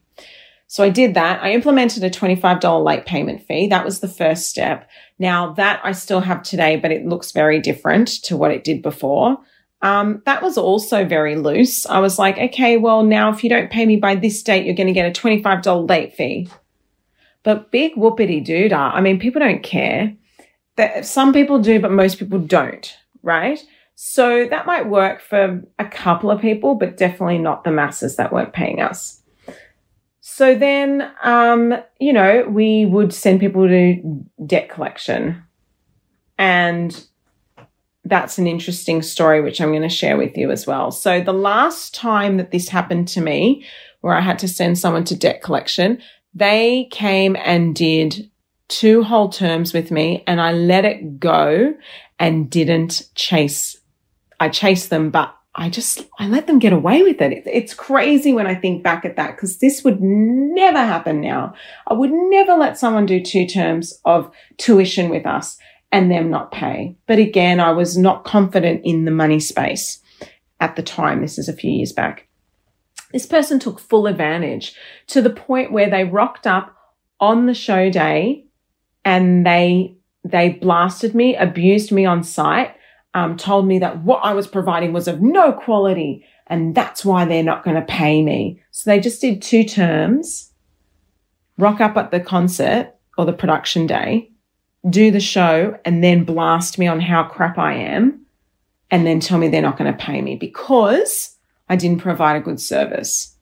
So 0.70 0.84
I 0.84 0.88
did 0.88 1.14
that. 1.14 1.42
I 1.42 1.50
implemented 1.50 2.04
a 2.04 2.10
$25 2.10 2.84
late 2.84 3.04
payment 3.04 3.42
fee. 3.42 3.66
That 3.66 3.84
was 3.84 3.98
the 3.98 4.08
first 4.08 4.46
step. 4.46 4.88
Now 5.18 5.52
that 5.54 5.80
I 5.82 5.90
still 5.90 6.20
have 6.20 6.44
today, 6.44 6.76
but 6.76 6.92
it 6.92 7.04
looks 7.04 7.32
very 7.32 7.60
different 7.60 8.06
to 8.22 8.36
what 8.36 8.52
it 8.52 8.62
did 8.62 8.80
before. 8.80 9.38
Um, 9.82 10.22
that 10.26 10.42
was 10.42 10.56
also 10.56 11.04
very 11.04 11.34
loose. 11.34 11.86
I 11.86 11.98
was 11.98 12.20
like, 12.20 12.38
okay, 12.38 12.76
well, 12.76 13.02
now 13.02 13.32
if 13.32 13.42
you 13.42 13.50
don't 13.50 13.70
pay 13.70 13.84
me 13.84 13.96
by 13.96 14.14
this 14.14 14.42
date, 14.44 14.64
you're 14.64 14.76
going 14.76 14.86
to 14.86 14.92
get 14.92 15.08
a 15.08 15.20
$25 15.20 15.88
late 15.88 16.14
fee. 16.14 16.48
But 17.42 17.70
big 17.70 17.94
whoopity 17.94 18.44
doodah. 18.46 18.94
I 18.94 19.00
mean, 19.00 19.18
people 19.18 19.40
don't 19.40 19.62
care. 19.62 20.14
That 20.76 21.04
some 21.04 21.32
people 21.32 21.58
do, 21.60 21.80
but 21.80 21.90
most 21.90 22.18
people 22.18 22.38
don't, 22.38 22.96
right? 23.22 23.62
So 23.94 24.46
that 24.48 24.66
might 24.66 24.88
work 24.88 25.20
for 25.20 25.62
a 25.78 25.84
couple 25.84 26.30
of 26.30 26.40
people, 26.40 26.74
but 26.74 26.96
definitely 26.96 27.38
not 27.38 27.64
the 27.64 27.70
masses 27.70 28.16
that 28.16 28.32
weren't 28.32 28.54
paying 28.54 28.80
us. 28.80 29.20
So 30.20 30.54
then, 30.54 31.10
um, 31.22 31.74
you 31.98 32.12
know, 32.12 32.46
we 32.48 32.86
would 32.86 33.12
send 33.12 33.40
people 33.40 33.68
to 33.68 34.24
debt 34.46 34.70
collection. 34.70 35.42
And 36.38 37.06
that's 38.04 38.38
an 38.38 38.46
interesting 38.46 39.02
story, 39.02 39.42
which 39.42 39.60
I'm 39.60 39.70
going 39.70 39.82
to 39.82 39.90
share 39.90 40.16
with 40.16 40.34
you 40.36 40.50
as 40.50 40.66
well. 40.66 40.90
So 40.90 41.20
the 41.20 41.34
last 41.34 41.94
time 41.94 42.38
that 42.38 42.52
this 42.52 42.68
happened 42.68 43.06
to 43.08 43.20
me, 43.20 43.66
where 44.00 44.14
I 44.14 44.20
had 44.20 44.38
to 44.38 44.48
send 44.48 44.78
someone 44.78 45.04
to 45.04 45.14
debt 45.14 45.42
collection, 45.42 46.00
they 46.34 46.88
came 46.90 47.36
and 47.36 47.74
did 47.74 48.30
two 48.68 49.02
whole 49.02 49.28
terms 49.28 49.72
with 49.72 49.90
me 49.90 50.22
and 50.26 50.40
I 50.40 50.52
let 50.52 50.84
it 50.84 51.18
go 51.18 51.74
and 52.18 52.48
didn't 52.48 53.08
chase. 53.14 53.76
I 54.38 54.48
chased 54.48 54.90
them, 54.90 55.10
but 55.10 55.34
I 55.54 55.68
just, 55.68 56.06
I 56.18 56.28
let 56.28 56.46
them 56.46 56.60
get 56.60 56.72
away 56.72 57.02
with 57.02 57.20
it. 57.20 57.42
It's 57.46 57.74
crazy 57.74 58.32
when 58.32 58.46
I 58.46 58.54
think 58.54 58.84
back 58.84 59.04
at 59.04 59.16
that 59.16 59.34
because 59.34 59.58
this 59.58 59.82
would 59.82 60.00
never 60.00 60.78
happen 60.78 61.20
now. 61.20 61.54
I 61.88 61.94
would 61.94 62.12
never 62.12 62.54
let 62.54 62.78
someone 62.78 63.06
do 63.06 63.22
two 63.22 63.46
terms 63.46 64.00
of 64.04 64.30
tuition 64.58 65.10
with 65.10 65.26
us 65.26 65.58
and 65.90 66.10
them 66.10 66.30
not 66.30 66.52
pay. 66.52 66.96
But 67.08 67.18
again, 67.18 67.58
I 67.58 67.72
was 67.72 67.98
not 67.98 68.24
confident 68.24 68.82
in 68.84 69.04
the 69.04 69.10
money 69.10 69.40
space 69.40 70.00
at 70.60 70.76
the 70.76 70.82
time. 70.82 71.20
This 71.20 71.38
is 71.38 71.48
a 71.48 71.56
few 71.56 71.70
years 71.72 71.92
back. 71.92 72.28
This 73.12 73.26
person 73.26 73.58
took 73.58 73.78
full 73.80 74.06
advantage 74.06 74.74
to 75.08 75.20
the 75.20 75.30
point 75.30 75.72
where 75.72 75.90
they 75.90 76.04
rocked 76.04 76.46
up 76.46 76.76
on 77.18 77.46
the 77.46 77.54
show 77.54 77.90
day 77.90 78.46
and 79.04 79.44
they, 79.44 79.96
they 80.24 80.50
blasted 80.50 81.14
me, 81.14 81.36
abused 81.36 81.92
me 81.92 82.04
on 82.04 82.22
site, 82.22 82.74
um, 83.14 83.36
told 83.36 83.66
me 83.66 83.78
that 83.80 84.02
what 84.02 84.20
I 84.24 84.32
was 84.34 84.46
providing 84.46 84.92
was 84.92 85.08
of 85.08 85.20
no 85.20 85.52
quality 85.52 86.24
and 86.46 86.74
that's 86.74 87.04
why 87.04 87.24
they're 87.24 87.42
not 87.42 87.64
going 87.64 87.76
to 87.76 87.82
pay 87.82 88.22
me. 88.22 88.62
So 88.70 88.90
they 88.90 89.00
just 89.00 89.20
did 89.20 89.42
two 89.42 89.64
terms, 89.64 90.52
rock 91.58 91.80
up 91.80 91.96
at 91.96 92.10
the 92.10 92.20
concert 92.20 92.94
or 93.18 93.24
the 93.24 93.32
production 93.32 93.86
day, 93.86 94.30
do 94.88 95.10
the 95.10 95.20
show 95.20 95.78
and 95.84 96.02
then 96.02 96.24
blast 96.24 96.78
me 96.78 96.86
on 96.86 97.00
how 97.00 97.24
crap 97.24 97.58
I 97.58 97.74
am 97.74 98.24
and 98.90 99.06
then 99.06 99.20
tell 99.20 99.38
me 99.38 99.48
they're 99.48 99.62
not 99.62 99.78
going 99.78 99.92
to 99.92 100.04
pay 100.04 100.20
me 100.22 100.36
because 100.36 101.29
I 101.70 101.76
didn't 101.76 102.00
provide 102.00 102.36
a 102.36 102.40
good 102.40 102.60
service. 102.60 103.36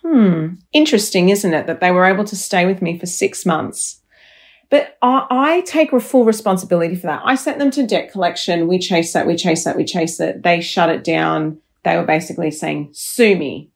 Hmm. 0.00 0.54
Interesting, 0.72 1.28
isn't 1.28 1.54
it? 1.54 1.68
That 1.68 1.80
they 1.80 1.92
were 1.92 2.06
able 2.06 2.24
to 2.24 2.34
stay 2.34 2.66
with 2.66 2.82
me 2.82 2.98
for 2.98 3.06
six 3.06 3.46
months. 3.46 4.00
But 4.70 4.96
I, 5.02 5.26
I 5.30 5.60
take 5.60 5.90
full 6.00 6.24
responsibility 6.24 6.96
for 6.96 7.08
that. 7.08 7.22
I 7.24 7.34
sent 7.34 7.58
them 7.58 7.70
to 7.72 7.86
debt 7.86 8.10
collection. 8.10 8.66
We 8.68 8.78
chased 8.78 9.12
that. 9.12 9.26
We 9.26 9.36
chased 9.36 9.66
that. 9.66 9.76
We 9.76 9.84
chased 9.84 10.18
it. 10.18 10.42
They 10.42 10.62
shut 10.62 10.88
it 10.88 11.04
down. 11.04 11.58
They 11.84 11.96
were 11.96 12.06
basically 12.06 12.50
saying, 12.50 12.88
sue 12.92 13.36
me. 13.36 13.70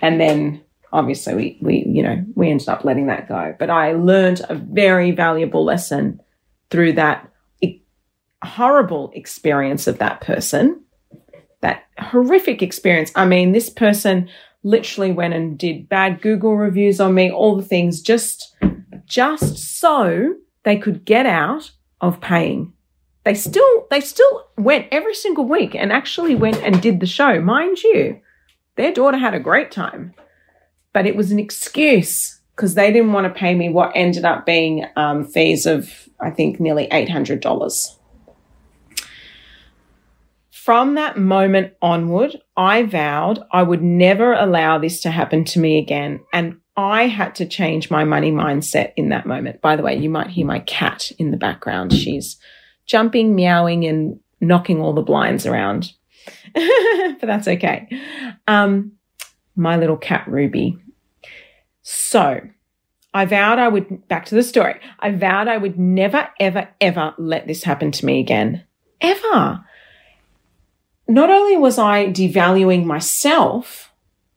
And 0.00 0.20
then 0.20 0.62
obviously 0.92 1.34
we, 1.34 1.58
we, 1.62 1.84
you 1.86 2.02
know, 2.02 2.24
we 2.34 2.50
ended 2.50 2.68
up 2.68 2.84
letting 2.84 3.06
that 3.06 3.28
go. 3.28 3.54
But 3.58 3.70
I 3.70 3.92
learned 3.92 4.42
a 4.48 4.56
very 4.56 5.12
valuable 5.12 5.64
lesson 5.64 6.20
through 6.70 6.94
that 6.94 7.30
horrible 8.42 9.12
experience 9.14 9.86
of 9.86 9.98
that 9.98 10.20
person, 10.20 10.82
that 11.60 11.84
horrific 11.98 12.62
experience. 12.62 13.10
I 13.14 13.26
mean, 13.26 13.52
this 13.52 13.70
person 13.70 14.28
literally 14.62 15.12
went 15.12 15.34
and 15.34 15.58
did 15.58 15.88
bad 15.88 16.20
Google 16.20 16.56
reviews 16.56 17.00
on 17.00 17.14
me, 17.14 17.30
all 17.30 17.56
the 17.56 17.62
things 17.62 18.00
just, 18.00 18.56
just 19.04 19.58
so 19.78 20.34
they 20.64 20.76
could 20.76 21.04
get 21.04 21.26
out 21.26 21.70
of 22.00 22.20
paying. 22.20 22.72
They 23.24 23.34
still, 23.34 23.86
they 23.90 24.00
still 24.00 24.46
went 24.56 24.86
every 24.92 25.14
single 25.14 25.44
week 25.44 25.74
and 25.74 25.92
actually 25.92 26.34
went 26.34 26.58
and 26.58 26.80
did 26.80 27.00
the 27.00 27.06
show. 27.06 27.40
Mind 27.40 27.82
you, 27.82 28.20
their 28.76 28.92
daughter 28.92 29.18
had 29.18 29.34
a 29.34 29.40
great 29.40 29.70
time 29.70 30.14
but 30.96 31.04
it 31.04 31.14
was 31.14 31.30
an 31.30 31.38
excuse 31.38 32.40
because 32.52 32.74
they 32.74 32.90
didn't 32.90 33.12
want 33.12 33.26
to 33.26 33.38
pay 33.38 33.54
me 33.54 33.68
what 33.68 33.92
ended 33.94 34.24
up 34.24 34.46
being 34.46 34.86
um, 34.96 35.26
fees 35.26 35.66
of, 35.66 36.08
I 36.18 36.30
think, 36.30 36.58
nearly 36.58 36.88
$800. 36.88 37.95
From 40.66 40.96
that 40.96 41.16
moment 41.16 41.74
onward, 41.80 42.42
I 42.56 42.82
vowed 42.82 43.38
I 43.52 43.62
would 43.62 43.84
never 43.84 44.32
allow 44.32 44.78
this 44.78 45.00
to 45.02 45.12
happen 45.12 45.44
to 45.44 45.60
me 45.60 45.78
again. 45.78 46.24
And 46.32 46.56
I 46.76 47.06
had 47.06 47.36
to 47.36 47.46
change 47.46 47.88
my 47.88 48.02
money 48.02 48.32
mindset 48.32 48.92
in 48.96 49.10
that 49.10 49.26
moment. 49.26 49.60
By 49.60 49.76
the 49.76 49.84
way, 49.84 49.96
you 49.96 50.10
might 50.10 50.30
hear 50.30 50.44
my 50.44 50.58
cat 50.58 51.12
in 51.20 51.30
the 51.30 51.36
background. 51.36 51.92
She's 51.92 52.36
jumping, 52.84 53.36
meowing, 53.36 53.84
and 53.84 54.18
knocking 54.40 54.80
all 54.80 54.92
the 54.92 55.02
blinds 55.02 55.46
around. 55.46 55.92
but 56.52 57.20
that's 57.20 57.46
okay. 57.46 57.88
Um, 58.48 58.90
my 59.54 59.76
little 59.76 59.96
cat 59.96 60.26
Ruby. 60.26 60.80
So 61.82 62.40
I 63.14 63.24
vowed 63.24 63.60
I 63.60 63.68
would, 63.68 64.08
back 64.08 64.24
to 64.26 64.34
the 64.34 64.42
story, 64.42 64.80
I 64.98 65.12
vowed 65.12 65.46
I 65.46 65.58
would 65.58 65.78
never, 65.78 66.28
ever, 66.40 66.68
ever 66.80 67.14
let 67.18 67.46
this 67.46 67.62
happen 67.62 67.92
to 67.92 68.04
me 68.04 68.18
again. 68.18 68.64
Ever. 69.00 69.64
Not 71.08 71.30
only 71.30 71.56
was 71.56 71.78
I 71.78 72.06
devaluing 72.06 72.84
myself, 72.84 73.92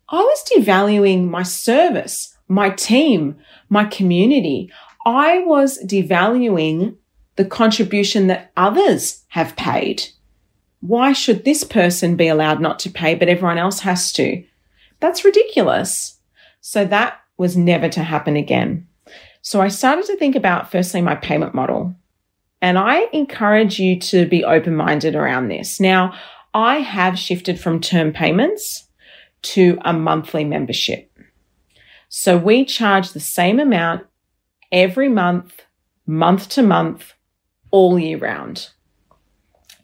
I 0.09 0.17
was 0.17 0.45
devaluing 0.55 1.27
my 1.27 1.43
service, 1.43 2.35
my 2.47 2.69
team, 2.71 3.37
my 3.69 3.85
community. 3.85 4.71
I 5.05 5.39
was 5.39 5.83
devaluing 5.83 6.95
the 7.35 7.45
contribution 7.45 8.27
that 8.27 8.51
others 8.57 9.23
have 9.29 9.55
paid. 9.55 10.03
Why 10.81 11.13
should 11.13 11.43
this 11.45 11.63
person 11.63 12.15
be 12.15 12.27
allowed 12.27 12.59
not 12.59 12.79
to 12.79 12.89
pay, 12.89 13.15
but 13.15 13.29
everyone 13.29 13.57
else 13.57 13.81
has 13.81 14.11
to? 14.13 14.43
That's 14.99 15.25
ridiculous. 15.25 16.17
So 16.61 16.85
that 16.85 17.19
was 17.37 17.55
never 17.55 17.89
to 17.89 18.03
happen 18.03 18.35
again. 18.35 18.87
So 19.41 19.61
I 19.61 19.69
started 19.69 20.05
to 20.05 20.17
think 20.17 20.35
about 20.35 20.71
firstly 20.71 21.01
my 21.01 21.15
payment 21.15 21.53
model. 21.53 21.95
And 22.61 22.77
I 22.77 23.07
encourage 23.13 23.79
you 23.79 23.99
to 24.01 24.25
be 24.25 24.43
open 24.43 24.75
minded 24.75 25.15
around 25.15 25.47
this. 25.47 25.79
Now, 25.79 26.13
I 26.53 26.77
have 26.77 27.19
shifted 27.19 27.59
from 27.59 27.79
term 27.79 28.11
payments 28.13 28.87
to 29.41 29.77
a 29.83 29.93
monthly 29.93 30.43
membership. 30.43 31.11
So 32.09 32.37
we 32.37 32.65
charge 32.65 33.11
the 33.11 33.19
same 33.19 33.59
amount 33.59 34.05
every 34.71 35.09
month, 35.09 35.61
month 36.05 36.49
to 36.49 36.63
month, 36.63 37.13
all 37.71 37.99
year 37.99 38.17
round, 38.17 38.69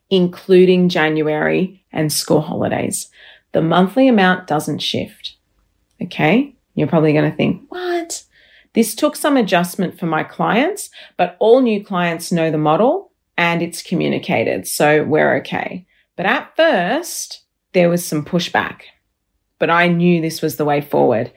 including 0.10 0.90
January 0.90 1.84
and 1.92 2.12
school 2.12 2.42
holidays. 2.42 3.10
The 3.52 3.62
monthly 3.62 4.08
amount 4.08 4.48
doesn't 4.48 4.80
shift. 4.80 5.38
Okay. 6.02 6.56
You're 6.74 6.88
probably 6.88 7.14
going 7.14 7.30
to 7.30 7.38
think, 7.38 7.64
what? 7.70 8.24
This 8.74 8.96
took 8.96 9.16
some 9.16 9.38
adjustment 9.38 9.98
for 9.98 10.08
my 10.08 10.24
clients, 10.24 10.90
but 11.16 11.38
all 11.40 11.62
new 11.62 11.84
clients 11.84 12.32
know 12.32 12.52
the 12.52 12.58
model 12.58 13.12
and 13.38 13.62
it's 13.62 13.82
communicated. 13.82 14.68
So 14.68 15.04
we're 15.04 15.38
okay. 15.38 15.86
But 16.16 16.26
at 16.26 16.56
first, 16.56 17.44
there 17.74 17.90
was 17.90 18.06
some 18.06 18.24
pushback, 18.24 18.82
but 19.60 19.70
I 19.70 19.88
knew 19.88 20.22
this 20.22 20.42
was 20.42 20.56
the 20.56 20.66
way 20.66 20.82
forward. 20.82 21.32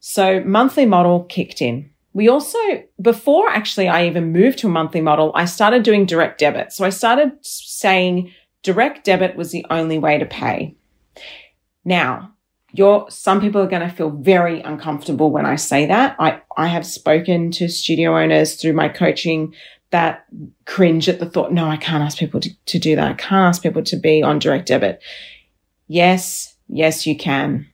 So 0.00 0.40
monthly 0.44 0.86
model 0.86 1.24
kicked 1.24 1.62
in. 1.62 1.90
We 2.12 2.28
also, 2.28 2.58
before 3.00 3.48
actually 3.48 3.88
I 3.88 4.06
even 4.06 4.32
moved 4.32 4.58
to 4.60 4.66
a 4.66 4.70
monthly 4.70 5.00
model, 5.00 5.32
I 5.34 5.44
started 5.44 5.82
doing 5.82 6.06
direct 6.06 6.40
debit. 6.40 6.72
So 6.72 6.84
I 6.84 6.90
started 6.90 7.32
saying 7.42 8.32
direct 8.62 9.04
debit 9.04 9.36
was 9.36 9.52
the 9.52 9.64
only 9.70 9.98
way 9.98 10.18
to 10.18 10.26
pay. 10.26 10.76
Now, 11.84 12.34
you're 12.72 13.06
some 13.10 13.40
people 13.40 13.60
are 13.60 13.68
going 13.68 13.88
to 13.88 13.94
feel 13.94 14.10
very 14.10 14.60
uncomfortable 14.60 15.30
when 15.30 15.46
I 15.46 15.56
say 15.56 15.86
that. 15.86 16.16
I, 16.18 16.40
I 16.56 16.66
have 16.68 16.86
spoken 16.86 17.50
to 17.52 17.68
studio 17.68 18.16
owners 18.16 18.54
through 18.54 18.74
my 18.74 18.88
coaching 18.88 19.54
that 19.90 20.26
cringe 20.66 21.08
at 21.08 21.18
the 21.18 21.26
thought, 21.28 21.52
no, 21.52 21.66
I 21.66 21.76
can't 21.76 22.02
ask 22.02 22.18
people 22.18 22.40
to, 22.40 22.50
to 22.66 22.78
do 22.78 22.96
that. 22.96 23.08
I 23.08 23.14
can't 23.14 23.48
ask 23.48 23.62
people 23.62 23.82
to 23.82 23.96
be 23.96 24.22
on 24.22 24.38
direct 24.38 24.68
debit. 24.68 25.02
Yes, 25.88 26.56
yes, 26.68 27.06
you 27.06 27.16
can. 27.16 27.66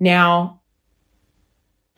Now, 0.00 0.60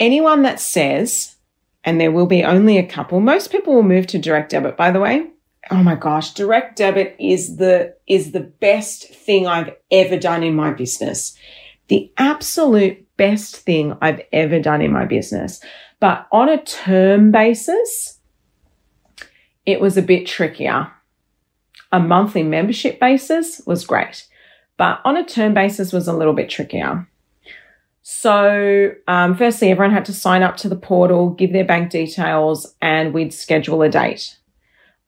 anyone 0.01 0.43
that 0.43 0.61
says, 0.61 1.37
and 1.85 2.01
there 2.01 2.13
will 2.13 2.27
be 2.27 2.45
only 2.45 2.79
a 2.79 2.87
couple, 2.87 3.21
most 3.21 3.53
people 3.53 3.75
will 3.75 3.83
move 3.83 4.07
to 4.09 4.19
direct 4.19 4.51
debit, 4.51 4.77
by 4.77 4.91
the 4.91 5.01
way. 5.01 5.31
Oh 5.71 5.83
my 5.83 5.95
gosh, 5.95 6.35
direct 6.35 6.77
debit 6.77 7.15
is 7.19 7.57
the, 7.57 7.95
is 8.07 8.33
the 8.33 8.41
best 8.41 9.09
thing 9.09 9.47
I've 9.47 9.75
ever 9.91 10.17
done 10.17 10.43
in 10.43 10.55
my 10.55 10.73
business 10.73 11.37
the 11.89 12.13
absolute 12.19 13.05
best 13.17 13.57
thing 13.57 13.97
I've 14.01 14.21
ever 14.33 14.61
done 14.61 14.81
in 14.81 14.93
my 14.93 15.07
business. 15.07 15.61
But 16.01 16.29
on 16.31 16.49
a 16.49 16.63
term 16.63 17.33
basis, 17.33 18.18
it 19.69 19.83
was 19.83 19.99
a 19.99 20.03
bit 20.03 20.27
trickier. 20.27 20.91
A 21.93 22.01
monthly 22.01 22.43
membership 22.43 22.99
basis 22.99 23.61
was 23.67 23.85
great, 23.85 24.27
but 24.79 25.01
on 25.05 25.19
a 25.19 25.27
term 25.27 25.53
basis 25.53 25.93
was 25.93 26.09
a 26.09 26.15
little 26.15 26.33
bit 26.33 26.49
trickier. 26.49 27.07
So, 28.01 28.93
um, 29.07 29.37
firstly, 29.37 29.71
everyone 29.71 29.93
had 29.93 30.07
to 30.07 30.15
sign 30.15 30.43
up 30.43 30.57
to 30.59 30.71
the 30.71 30.83
portal, 30.91 31.29
give 31.29 31.53
their 31.53 31.67
bank 31.67 31.91
details, 31.91 32.75
and 32.81 33.13
we'd 33.13 33.35
schedule 33.35 33.83
a 33.83 33.91
date. 33.91 34.39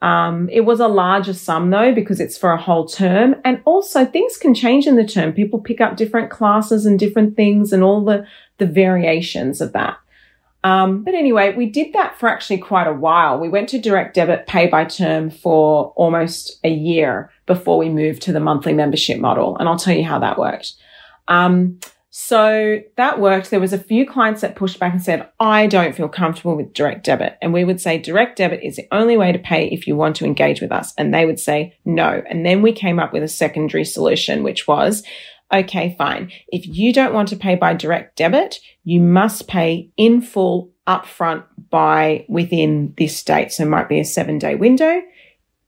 Um, 0.02 0.50
it 0.50 0.66
was 0.66 0.80
a 0.80 0.88
larger 0.88 1.32
sum 1.32 1.70
though 1.70 1.94
because 1.94 2.20
it's 2.20 2.36
for 2.36 2.52
a 2.52 2.60
whole 2.60 2.86
term, 2.86 3.36
and 3.46 3.62
also 3.64 4.04
things 4.04 4.36
can 4.36 4.54
change 4.54 4.86
in 4.86 4.96
the 4.96 5.06
term. 5.06 5.32
People 5.32 5.60
pick 5.60 5.80
up 5.80 5.96
different 5.96 6.30
classes 6.30 6.84
and 6.84 6.98
different 6.98 7.34
things, 7.34 7.72
and 7.72 7.82
all 7.82 8.04
the 8.04 8.26
the 8.58 8.66
variations 8.66 9.62
of 9.62 9.72
that. 9.72 9.96
Um, 10.62 11.04
but 11.04 11.14
anyway, 11.14 11.54
we 11.54 11.66
did 11.66 11.94
that 11.94 12.18
for 12.18 12.28
actually 12.28 12.58
quite 12.58 12.86
a 12.86 12.92
while. 12.92 13.38
We 13.38 13.48
went 13.48 13.68
to 13.70 13.80
direct 13.80 14.14
debit 14.14 14.46
pay 14.46 14.66
by 14.66 14.84
term 14.84 15.30
for 15.30 15.92
almost 15.96 16.60
a 16.64 16.70
year 16.70 17.30
before 17.46 17.78
we 17.78 17.88
moved 17.88 18.22
to 18.22 18.32
the 18.32 18.40
monthly 18.40 18.74
membership 18.74 19.18
model, 19.18 19.56
and 19.56 19.68
I'll 19.68 19.78
tell 19.78 19.96
you 19.96 20.04
how 20.04 20.18
that 20.18 20.38
worked. 20.38 20.74
Um, 21.28 21.78
so 22.10 22.80
that 22.96 23.20
worked. 23.20 23.50
There 23.50 23.60
was 23.60 23.72
a 23.72 23.78
few 23.78 24.04
clients 24.04 24.40
that 24.40 24.56
pushed 24.56 24.80
back 24.80 24.92
and 24.92 25.02
said, 25.02 25.28
I 25.38 25.68
don't 25.68 25.94
feel 25.94 26.08
comfortable 26.08 26.56
with 26.56 26.74
direct 26.74 27.04
debit. 27.04 27.38
And 27.40 27.52
we 27.52 27.64
would 27.64 27.80
say 27.80 27.98
direct 27.98 28.36
debit 28.36 28.64
is 28.64 28.76
the 28.76 28.88
only 28.90 29.16
way 29.16 29.30
to 29.30 29.38
pay 29.38 29.68
if 29.68 29.86
you 29.86 29.94
want 29.94 30.16
to 30.16 30.24
engage 30.24 30.60
with 30.60 30.72
us. 30.72 30.92
And 30.98 31.14
they 31.14 31.24
would 31.24 31.38
say 31.38 31.78
no. 31.84 32.20
And 32.28 32.44
then 32.44 32.62
we 32.62 32.72
came 32.72 32.98
up 32.98 33.12
with 33.12 33.22
a 33.22 33.28
secondary 33.28 33.84
solution, 33.84 34.42
which 34.42 34.66
was, 34.66 35.04
okay, 35.52 35.94
fine. 35.98 36.30
If 36.48 36.66
you 36.66 36.92
don't 36.92 37.14
want 37.14 37.28
to 37.28 37.36
pay 37.36 37.54
by 37.54 37.74
direct 37.74 38.16
debit, 38.16 38.60
you 38.84 39.00
must 39.00 39.48
pay 39.48 39.90
in 39.96 40.20
full 40.20 40.70
upfront 40.86 41.44
by 41.70 42.24
within 42.28 42.94
this 42.96 43.22
date. 43.22 43.52
So 43.52 43.64
it 43.64 43.68
might 43.68 43.88
be 43.88 44.00
a 44.00 44.04
seven 44.04 44.38
day 44.38 44.54
window. 44.54 45.02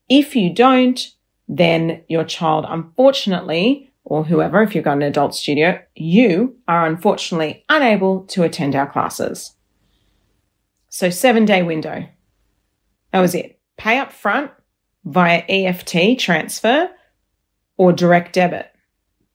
If 0.09 0.35
you 0.35 0.53
don't, 0.53 0.99
then 1.47 2.03
your 2.07 2.23
child, 2.23 2.65
unfortunately, 2.67 3.91
or 4.03 4.25
whoever, 4.25 4.61
if 4.61 4.75
you've 4.75 4.83
got 4.83 4.97
an 4.97 5.03
adult 5.03 5.33
studio, 5.33 5.81
you 5.95 6.57
are 6.67 6.85
unfortunately 6.85 7.63
unable 7.69 8.25
to 8.25 8.43
attend 8.43 8.75
our 8.75 8.89
classes. 8.89 9.55
So, 10.89 11.09
seven 11.09 11.45
day 11.45 11.63
window. 11.63 12.05
That 13.11 13.21
was 13.21 13.35
it. 13.35 13.59
Pay 13.77 13.99
up 13.99 14.11
front 14.11 14.51
via 15.05 15.43
EFT 15.47 16.19
transfer 16.19 16.89
or 17.77 17.93
direct 17.93 18.33
debit. 18.33 18.72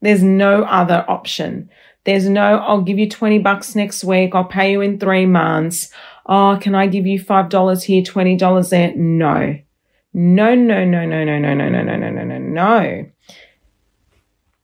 There's 0.00 0.22
no 0.22 0.62
other 0.64 1.04
option. 1.08 1.70
There's 2.04 2.28
no, 2.28 2.58
I'll 2.58 2.82
give 2.82 2.98
you 2.98 3.08
20 3.08 3.38
bucks 3.40 3.74
next 3.74 4.04
week. 4.04 4.34
I'll 4.34 4.44
pay 4.44 4.72
you 4.72 4.80
in 4.80 4.98
three 4.98 5.26
months. 5.26 5.92
Oh, 6.26 6.58
can 6.60 6.74
I 6.74 6.86
give 6.86 7.06
you 7.06 7.20
$5 7.20 7.82
here, 7.84 8.02
$20 8.02 8.70
there? 8.70 8.94
No. 8.94 9.58
No, 10.14 10.54
no, 10.54 10.84
no, 10.84 11.04
no, 11.04 11.24
no, 11.24 11.38
no, 11.38 11.54
no, 11.54 11.68
no, 11.68 11.82
no, 11.82 11.96
no, 11.96 12.10
no, 12.10 12.24
no, 12.24 12.38
no. 12.38 13.06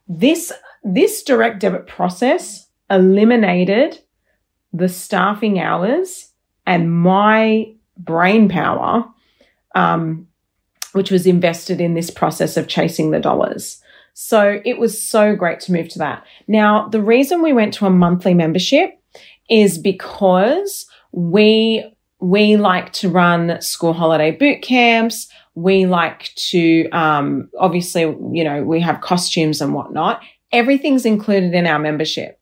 This, 0.09 0.53
this 0.83 1.23
direct 1.23 1.61
debit 1.61 1.87
process 1.87 2.69
eliminated 2.91 3.99
the 4.73 4.89
staffing 4.89 5.61
hours 5.61 6.31
and 6.67 6.93
my 6.93 7.73
brain 7.97 8.49
power, 8.49 9.05
um, 9.75 10.29
which 10.93 11.11
was 11.11 11.27
invested 11.27 11.81
in 11.81 11.95
this 11.95 12.11
process 12.11 12.57
of 12.57 12.69
chasing 12.69 13.11
the 13.11 13.21
dollars. 13.21 13.81
So 14.15 14.61
it 14.65 14.79
was 14.79 15.01
so 15.01 15.35
great 15.35 15.61
to 15.61 15.73
move 15.73 15.89
to 15.91 15.99
that. 15.99 16.25
Now, 16.47 16.89
the 16.89 17.03
reason 17.03 17.43
we 17.43 17.53
went 17.53 17.75
to 17.75 17.87
a 17.87 17.91
monthly 17.91 18.33
membership 18.33 18.99
is 19.51 19.77
because 19.77 20.87
we 21.13 21.85
we 22.21 22.57
like 22.57 22.93
to 22.95 23.11
run 23.11 23.61
school 23.61 23.93
holiday 23.93 24.31
boot 24.31 24.63
camps. 24.63 25.29
We 25.55 25.85
like 25.85 26.33
to, 26.49 26.89
um, 26.91 27.51
obviously, 27.59 28.03
you 28.03 28.43
know, 28.43 28.65
we 28.65 28.81
have 28.81 29.03
costumes 29.03 29.61
and 29.61 29.75
whatnot. 29.75 30.23
Everything's 30.51 31.05
included 31.05 31.53
in 31.53 31.67
our 31.67 31.79
membership. 31.79 32.41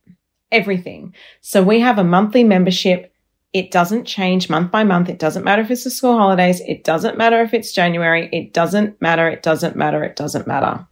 Everything. 0.52 1.14
So 1.40 1.62
we 1.62 1.80
have 1.80 1.98
a 1.98 2.04
monthly 2.04 2.44
membership. 2.44 3.12
It 3.52 3.70
doesn't 3.70 4.04
change 4.04 4.48
month 4.48 4.70
by 4.70 4.84
month. 4.84 5.08
It 5.08 5.18
doesn't 5.18 5.44
matter 5.44 5.62
if 5.62 5.70
it's 5.70 5.84
the 5.84 5.90
school 5.90 6.16
holidays. 6.16 6.60
It 6.60 6.84
doesn't 6.84 7.18
matter 7.18 7.42
if 7.42 7.52
it's 7.52 7.72
January. 7.72 8.28
It 8.32 8.52
doesn't 8.52 9.00
matter. 9.02 9.28
It 9.28 9.42
doesn't 9.42 9.74
matter. 9.74 10.04
It 10.04 10.16
doesn't 10.16 10.46
matter. 10.46 10.86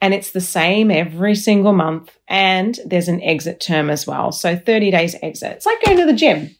And 0.00 0.14
it's 0.14 0.30
the 0.30 0.40
same 0.40 0.90
every 0.90 1.34
single 1.34 1.72
month. 1.72 2.16
And 2.26 2.78
there's 2.86 3.08
an 3.08 3.22
exit 3.22 3.60
term 3.60 3.90
as 3.90 4.06
well. 4.06 4.32
So 4.32 4.56
30 4.56 4.90
days 4.90 5.14
exit. 5.22 5.52
It's 5.52 5.66
like 5.66 5.82
going 5.84 5.98
to 5.98 6.06
the 6.06 6.12
gym. 6.14 6.54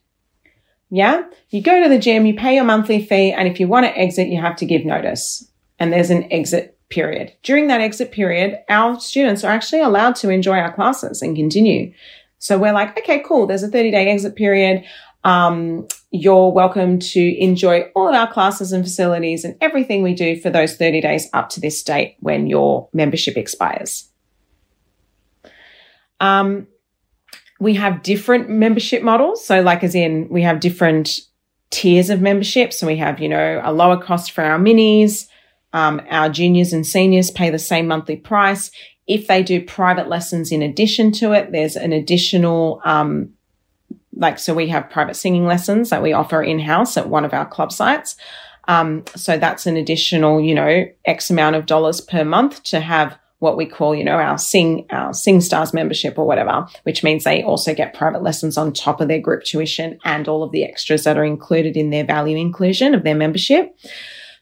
Yeah. 0.90 1.22
You 1.50 1.62
go 1.62 1.82
to 1.82 1.88
the 1.88 1.98
gym, 1.98 2.26
you 2.26 2.34
pay 2.34 2.56
your 2.56 2.64
monthly 2.64 3.04
fee, 3.04 3.32
and 3.32 3.48
if 3.48 3.60
you 3.60 3.68
want 3.68 3.86
to 3.86 3.96
exit, 3.96 4.28
you 4.28 4.40
have 4.40 4.56
to 4.56 4.66
give 4.66 4.84
notice. 4.84 5.48
And 5.78 5.92
there's 5.92 6.10
an 6.10 6.30
exit 6.32 6.76
period. 6.90 7.32
During 7.42 7.68
that 7.68 7.80
exit 7.80 8.12
period, 8.12 8.58
our 8.68 9.00
students 9.00 9.44
are 9.44 9.52
actually 9.52 9.80
allowed 9.80 10.16
to 10.16 10.30
enjoy 10.30 10.58
our 10.58 10.72
classes 10.72 11.22
and 11.22 11.36
continue. 11.36 11.94
So 12.38 12.58
we're 12.58 12.72
like, 12.72 12.98
okay, 12.98 13.22
cool. 13.26 13.46
There's 13.46 13.62
a 13.62 13.68
30 13.68 13.90
day 13.92 14.08
exit 14.08 14.34
period. 14.34 14.84
Um, 15.22 15.86
you're 16.10 16.50
welcome 16.50 16.98
to 16.98 17.42
enjoy 17.42 17.82
all 17.94 18.08
of 18.08 18.14
our 18.14 18.32
classes 18.32 18.72
and 18.72 18.82
facilities 18.82 19.44
and 19.44 19.56
everything 19.60 20.02
we 20.02 20.14
do 20.14 20.40
for 20.40 20.50
those 20.50 20.76
30 20.76 21.00
days 21.00 21.28
up 21.32 21.50
to 21.50 21.60
this 21.60 21.82
date 21.82 22.16
when 22.20 22.46
your 22.46 22.88
membership 22.92 23.36
expires. 23.36 24.08
Um, 26.18 26.66
we 27.60 27.74
have 27.74 28.02
different 28.02 28.48
membership 28.48 29.02
models. 29.02 29.44
So, 29.44 29.60
like, 29.60 29.84
as 29.84 29.94
in, 29.94 30.28
we 30.30 30.42
have 30.42 30.60
different 30.60 31.20
tiers 31.70 32.10
of 32.10 32.20
membership. 32.20 32.72
So, 32.72 32.86
we 32.86 32.96
have, 32.96 33.20
you 33.20 33.28
know, 33.28 33.60
a 33.62 33.72
lower 33.72 34.02
cost 34.02 34.32
for 34.32 34.42
our 34.42 34.58
minis, 34.58 35.26
Um, 35.72 36.02
our 36.10 36.28
juniors 36.28 36.72
and 36.72 36.84
seniors 36.84 37.30
pay 37.30 37.48
the 37.50 37.58
same 37.58 37.86
monthly 37.86 38.16
price. 38.16 38.72
If 39.06 39.28
they 39.28 39.42
do 39.42 39.64
private 39.64 40.08
lessons 40.08 40.50
in 40.50 40.62
addition 40.62 41.12
to 41.12 41.32
it, 41.32 41.52
there's 41.52 41.76
an 41.76 41.92
additional, 41.92 42.80
um, 42.84 43.34
like, 44.20 44.38
so 44.38 44.54
we 44.54 44.68
have 44.68 44.88
private 44.90 45.14
singing 45.16 45.46
lessons 45.46 45.90
that 45.90 46.02
we 46.02 46.12
offer 46.12 46.42
in 46.42 46.60
house 46.60 46.96
at 46.96 47.08
one 47.08 47.24
of 47.24 47.34
our 47.34 47.46
club 47.46 47.72
sites. 47.72 48.16
Um, 48.68 49.04
so 49.16 49.38
that's 49.38 49.66
an 49.66 49.76
additional, 49.76 50.40
you 50.40 50.54
know, 50.54 50.84
X 51.04 51.30
amount 51.30 51.56
of 51.56 51.66
dollars 51.66 52.00
per 52.00 52.24
month 52.24 52.62
to 52.64 52.78
have 52.78 53.18
what 53.40 53.56
we 53.56 53.64
call, 53.64 53.94
you 53.94 54.04
know, 54.04 54.18
our 54.18 54.36
Sing, 54.36 54.86
our 54.90 55.14
Sing 55.14 55.40
Stars 55.40 55.72
membership 55.72 56.18
or 56.18 56.26
whatever, 56.26 56.68
which 56.82 57.02
means 57.02 57.24
they 57.24 57.42
also 57.42 57.74
get 57.74 57.94
private 57.94 58.22
lessons 58.22 58.58
on 58.58 58.72
top 58.72 59.00
of 59.00 59.08
their 59.08 59.18
group 59.18 59.42
tuition 59.42 59.98
and 60.04 60.28
all 60.28 60.42
of 60.42 60.52
the 60.52 60.62
extras 60.62 61.04
that 61.04 61.16
are 61.16 61.24
included 61.24 61.76
in 61.76 61.88
their 61.88 62.04
value 62.04 62.36
inclusion 62.36 62.94
of 62.94 63.02
their 63.02 63.14
membership. 63.14 63.74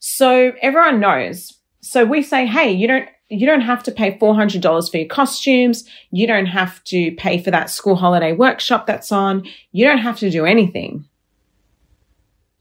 So 0.00 0.52
everyone 0.60 0.98
knows. 0.98 1.54
So 1.80 2.04
we 2.04 2.22
say, 2.22 2.44
hey, 2.44 2.72
you 2.72 2.88
don't, 2.88 3.08
you 3.28 3.46
don't 3.46 3.60
have 3.60 3.82
to 3.84 3.92
pay 3.92 4.16
$400 4.18 4.90
for 4.90 4.96
your 4.96 5.06
costumes. 5.06 5.84
You 6.10 6.26
don't 6.26 6.46
have 6.46 6.82
to 6.84 7.12
pay 7.16 7.42
for 7.42 7.50
that 7.50 7.70
school 7.70 7.96
holiday 7.96 8.32
workshop 8.32 8.86
that's 8.86 9.12
on. 9.12 9.46
You 9.72 9.84
don't 9.84 9.98
have 9.98 10.18
to 10.18 10.30
do 10.30 10.46
anything. 10.46 11.04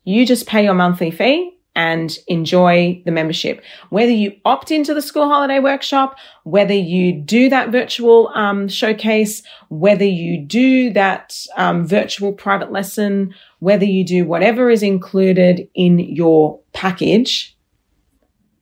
You 0.03 0.25
just 0.25 0.47
pay 0.47 0.63
your 0.63 0.73
monthly 0.73 1.11
fee 1.11 1.53
and 1.75 2.17
enjoy 2.27 3.01
the 3.05 3.11
membership. 3.11 3.63
Whether 3.89 4.11
you 4.11 4.35
opt 4.45 4.71
into 4.71 4.93
the 4.93 5.01
school 5.01 5.27
holiday 5.27 5.59
workshop, 5.59 6.17
whether 6.43 6.73
you 6.73 7.13
do 7.13 7.49
that 7.49 7.69
virtual 7.69 8.29
um, 8.33 8.67
showcase, 8.67 9.43
whether 9.69 10.05
you 10.05 10.39
do 10.41 10.91
that 10.93 11.37
um, 11.55 11.85
virtual 11.85 12.33
private 12.33 12.71
lesson, 12.71 13.33
whether 13.59 13.85
you 13.85 14.03
do 14.03 14.25
whatever 14.25 14.69
is 14.69 14.81
included 14.81 15.69
in 15.75 15.99
your 15.99 16.59
package 16.73 17.56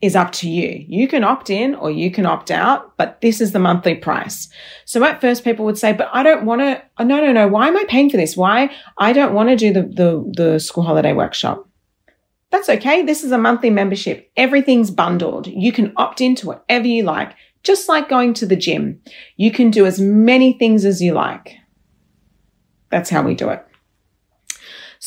is 0.06 0.16
up 0.16 0.32
to 0.34 0.50
you. 0.50 0.86
You 0.88 1.08
can 1.08 1.24
opt 1.24 1.50
in 1.50 1.76
or 1.76 1.92
you 1.92 2.12
can 2.12 2.26
opt 2.26 2.52
out, 2.52 2.96
but 2.98 3.20
this 3.22 3.42
is 3.42 3.52
the 3.52 3.60
monthly 3.60 3.96
price. 3.96 4.48
So 4.86 5.04
at 5.04 5.22
first 5.22 5.44
people 5.44 5.66
would 5.66 5.78
say, 5.78 5.94
but 5.94 6.10
I 6.14 6.24
don't 6.24 6.46
want 6.46 6.62
to, 6.62 6.82
uh, 6.98 7.04
no, 7.04 7.20
no, 7.20 7.32
no. 7.32 7.48
Why 7.48 7.68
am 7.68 7.78
I 7.78 7.86
paying 7.88 8.10
for 8.10 8.18
this? 8.18 8.38
Why? 8.38 8.72
I 8.98 9.14
don't 9.14 9.34
want 9.34 9.50
to 9.50 9.56
do 9.56 9.74
the, 9.74 9.82
the, 9.82 10.32
the 10.36 10.60
school 10.60 10.84
holiday 10.84 11.14
workshop. 11.14 11.68
That's 12.52 12.70
okay. 12.70 13.02
This 13.02 13.24
is 13.24 13.32
a 13.32 13.38
monthly 13.38 13.70
membership. 13.70 14.32
Everything's 14.38 14.92
bundled. 14.92 15.48
You 15.48 15.72
can 15.72 15.92
opt 15.98 16.22
into 16.22 16.48
whatever 16.48 16.88
you 16.88 17.04
like, 17.04 17.34
just 17.64 17.90
like 17.90 18.08
going 18.08 18.34
to 18.36 18.46
the 18.46 18.56
gym. 18.56 19.02
You 19.36 19.52
can 19.52 19.72
do 19.72 19.86
as 19.86 20.00
many 20.00 20.54
things 20.54 20.86
as 20.86 21.02
you 21.02 21.14
like. 21.14 21.56
That's 22.92 23.10
how 23.10 23.24
we 23.24 23.36
do 23.36 23.50
it. 23.50 23.66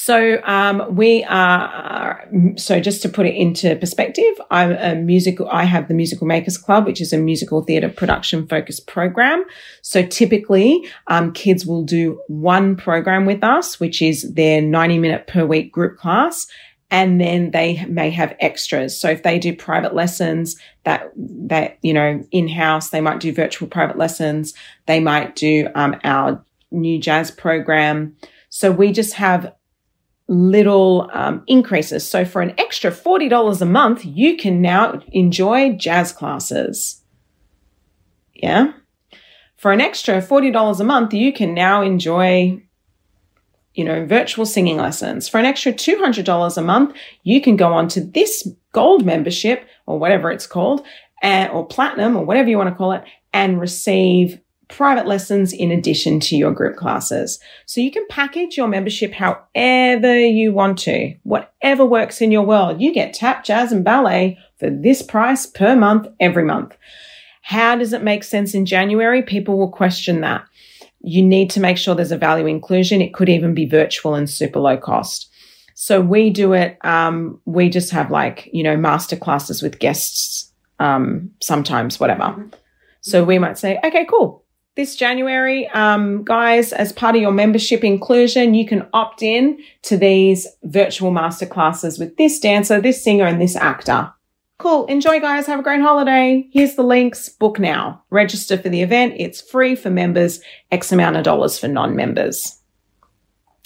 So 0.00 0.40
um, 0.44 0.94
we 0.94 1.24
are. 1.24 2.24
So 2.54 2.78
just 2.78 3.02
to 3.02 3.08
put 3.08 3.26
it 3.26 3.34
into 3.34 3.74
perspective, 3.74 4.40
I'm 4.48 4.70
a 4.70 4.94
musical. 4.94 5.48
I 5.50 5.64
have 5.64 5.88
the 5.88 5.94
Musical 5.94 6.24
Makers 6.24 6.56
Club, 6.56 6.86
which 6.86 7.00
is 7.00 7.12
a 7.12 7.18
musical 7.18 7.64
theatre 7.64 7.88
production 7.88 8.46
focused 8.46 8.86
program. 8.86 9.44
So 9.82 10.06
typically, 10.06 10.88
um, 11.08 11.32
kids 11.32 11.66
will 11.66 11.82
do 11.82 12.22
one 12.28 12.76
program 12.76 13.26
with 13.26 13.42
us, 13.42 13.80
which 13.80 14.00
is 14.00 14.32
their 14.34 14.62
90 14.62 14.98
minute 14.98 15.26
per 15.26 15.44
week 15.44 15.72
group 15.72 15.98
class, 15.98 16.46
and 16.92 17.20
then 17.20 17.50
they 17.50 17.84
may 17.86 18.10
have 18.10 18.36
extras. 18.38 18.96
So 18.98 19.10
if 19.10 19.24
they 19.24 19.40
do 19.40 19.52
private 19.52 19.96
lessons 19.96 20.56
that, 20.84 21.10
that, 21.16 21.76
you 21.82 21.92
know, 21.92 22.24
in 22.30 22.46
house, 22.46 22.90
they 22.90 23.00
might 23.00 23.18
do 23.18 23.32
virtual 23.32 23.66
private 23.66 23.98
lessons. 23.98 24.54
They 24.86 25.00
might 25.00 25.34
do, 25.34 25.68
um, 25.74 25.96
our 26.04 26.44
new 26.70 27.00
jazz 27.00 27.32
program. 27.32 28.16
So 28.48 28.70
we 28.70 28.92
just 28.92 29.14
have 29.14 29.52
little, 30.28 31.10
um, 31.12 31.42
increases. 31.46 32.08
So 32.08 32.24
for 32.24 32.42
an 32.42 32.54
extra 32.58 32.90
$40 32.90 33.60
a 33.60 33.64
month, 33.64 34.04
you 34.04 34.36
can 34.36 34.60
now 34.60 35.00
enjoy 35.12 35.72
jazz 35.72 36.12
classes. 36.12 37.02
Yeah. 38.34 38.72
For 39.56 39.72
an 39.72 39.80
extra 39.80 40.22
$40 40.22 40.80
a 40.80 40.84
month, 40.84 41.12
you 41.12 41.32
can 41.32 41.54
now 41.54 41.82
enjoy 41.82 42.62
you 43.78 43.84
know, 43.84 44.04
virtual 44.04 44.44
singing 44.44 44.76
lessons. 44.76 45.28
For 45.28 45.38
an 45.38 45.46
extra 45.46 45.72
$200 45.72 46.56
a 46.56 46.62
month, 46.62 46.96
you 47.22 47.40
can 47.40 47.56
go 47.56 47.72
on 47.72 47.86
to 47.88 48.00
this 48.00 48.48
gold 48.72 49.06
membership 49.06 49.68
or 49.86 50.00
whatever 50.00 50.32
it's 50.32 50.48
called, 50.48 50.84
uh, 51.22 51.48
or 51.52 51.64
platinum 51.64 52.16
or 52.16 52.24
whatever 52.24 52.48
you 52.48 52.58
want 52.58 52.68
to 52.68 52.74
call 52.74 52.90
it, 52.90 53.04
and 53.32 53.60
receive 53.60 54.40
private 54.68 55.06
lessons 55.06 55.52
in 55.52 55.70
addition 55.70 56.20
to 56.20 56.36
your 56.36 56.52
group 56.52 56.76
classes. 56.76 57.38
So 57.66 57.80
you 57.80 57.90
can 57.90 58.06
package 58.08 58.56
your 58.56 58.68
membership 58.68 59.12
however 59.12 60.18
you 60.18 60.52
want 60.52 60.78
to, 60.80 61.14
whatever 61.22 61.84
works 61.84 62.20
in 62.20 62.30
your 62.30 62.44
world. 62.44 62.80
You 62.80 62.92
get 62.92 63.14
tap, 63.14 63.44
jazz, 63.44 63.72
and 63.72 63.84
ballet 63.84 64.38
for 64.58 64.70
this 64.70 65.02
price 65.02 65.46
per 65.46 65.74
month 65.74 66.06
every 66.20 66.44
month. 66.44 66.76
How 67.42 67.76
does 67.76 67.92
it 67.92 68.02
make 68.02 68.24
sense 68.24 68.54
in 68.54 68.66
January? 68.66 69.22
People 69.22 69.58
will 69.58 69.70
question 69.70 70.20
that 70.20 70.44
you 71.00 71.22
need 71.22 71.50
to 71.50 71.60
make 71.60 71.78
sure 71.78 71.94
there's 71.94 72.12
a 72.12 72.18
value 72.18 72.46
inclusion. 72.46 73.00
It 73.00 73.14
could 73.14 73.28
even 73.28 73.54
be 73.54 73.66
virtual 73.66 74.14
and 74.14 74.28
super 74.28 74.60
low 74.60 74.76
cost. 74.76 75.30
So 75.74 76.00
we 76.00 76.30
do 76.30 76.52
it. 76.54 76.76
Um, 76.84 77.40
we 77.44 77.70
just 77.70 77.92
have 77.92 78.10
like, 78.10 78.50
you 78.52 78.64
know, 78.64 78.76
master 78.76 79.16
classes 79.16 79.62
with 79.62 79.78
guests, 79.78 80.52
um, 80.80 81.30
sometimes, 81.40 82.00
whatever. 82.00 82.24
Mm-hmm. 82.24 82.48
So 83.00 83.24
we 83.24 83.38
might 83.38 83.58
say, 83.58 83.78
okay, 83.84 84.04
cool. 84.04 84.44
This 84.78 84.94
January, 84.94 85.66
um, 85.70 86.22
guys, 86.22 86.72
as 86.72 86.92
part 86.92 87.16
of 87.16 87.20
your 87.20 87.32
membership 87.32 87.82
inclusion, 87.82 88.54
you 88.54 88.64
can 88.64 88.86
opt 88.92 89.24
in 89.24 89.58
to 89.82 89.96
these 89.96 90.46
virtual 90.62 91.10
master 91.10 91.46
classes 91.46 91.98
with 91.98 92.16
this 92.16 92.38
dancer, 92.38 92.80
this 92.80 93.02
singer, 93.02 93.24
and 93.24 93.42
this 93.42 93.56
actor. 93.56 94.12
Cool. 94.58 94.86
Enjoy, 94.86 95.18
guys. 95.18 95.48
Have 95.48 95.58
a 95.58 95.64
great 95.64 95.80
holiday. 95.80 96.48
Here's 96.52 96.76
the 96.76 96.84
links. 96.84 97.28
Book 97.28 97.58
now. 97.58 98.04
Register 98.10 98.56
for 98.56 98.68
the 98.68 98.80
event. 98.80 99.14
It's 99.16 99.40
free 99.40 99.74
for 99.74 99.90
members, 99.90 100.40
X 100.70 100.92
amount 100.92 101.16
of 101.16 101.24
dollars 101.24 101.58
for 101.58 101.66
non 101.66 101.96
members, 101.96 102.60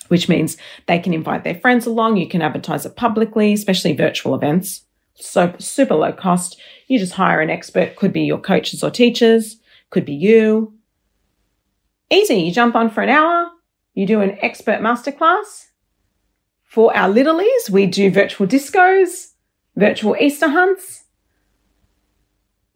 which 0.08 0.30
means 0.30 0.56
they 0.88 0.98
can 0.98 1.12
invite 1.12 1.44
their 1.44 1.60
friends 1.60 1.84
along. 1.84 2.16
You 2.16 2.26
can 2.26 2.40
advertise 2.40 2.86
it 2.86 2.96
publicly, 2.96 3.52
especially 3.52 3.92
virtual 3.92 4.34
events. 4.34 4.86
So 5.16 5.54
super 5.58 5.94
low 5.94 6.14
cost. 6.14 6.58
You 6.86 6.98
just 6.98 7.12
hire 7.12 7.42
an 7.42 7.50
expert. 7.50 7.96
Could 7.96 8.14
be 8.14 8.22
your 8.22 8.38
coaches 8.38 8.82
or 8.82 8.90
teachers. 8.90 9.58
Could 9.90 10.06
be 10.06 10.14
you. 10.14 10.72
Easy. 12.12 12.36
You 12.36 12.52
jump 12.52 12.74
on 12.74 12.90
for 12.90 13.02
an 13.02 13.08
hour. 13.08 13.50
You 13.94 14.06
do 14.06 14.20
an 14.20 14.38
expert 14.42 14.80
masterclass. 14.80 15.66
For 16.62 16.96
our 16.96 17.08
littlies, 17.08 17.70
we 17.70 17.86
do 17.86 18.10
virtual 18.10 18.46
discos 18.46 19.32
virtual 19.76 20.16
Easter 20.20 20.48
hunts 20.48 21.04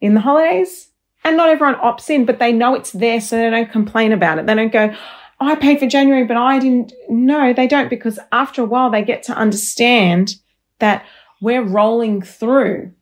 in 0.01 0.13
the 0.13 0.21
holidays. 0.21 0.89
And 1.23 1.35
not 1.35 1.49
everyone 1.49 1.75
opts 1.75 2.09
in, 2.09 2.25
but 2.25 2.39
they 2.39 2.53
know 2.53 2.73
it's 2.73 2.91
there, 2.91 3.19
so 3.19 3.35
they 3.35 3.49
don't 3.49 3.71
complain 3.71 4.13
about 4.13 4.39
it. 4.39 4.45
They 4.45 4.55
don't 4.55 4.71
go, 4.71 4.93
oh, 5.41 5.47
I 5.47 5.55
paid 5.55 5.79
for 5.79 5.87
January, 5.87 6.23
but 6.23 6.37
I 6.37 6.59
didn't. 6.59 6.93
No, 7.09 7.51
they 7.51 7.67
don't, 7.67 7.89
because 7.89 8.19
after 8.31 8.61
a 8.61 8.65
while, 8.65 8.89
they 8.89 9.03
get 9.03 9.23
to 9.23 9.33
understand 9.33 10.35
that 10.79 11.05
we're 11.41 11.63
rolling 11.63 12.21
through. 12.21 12.93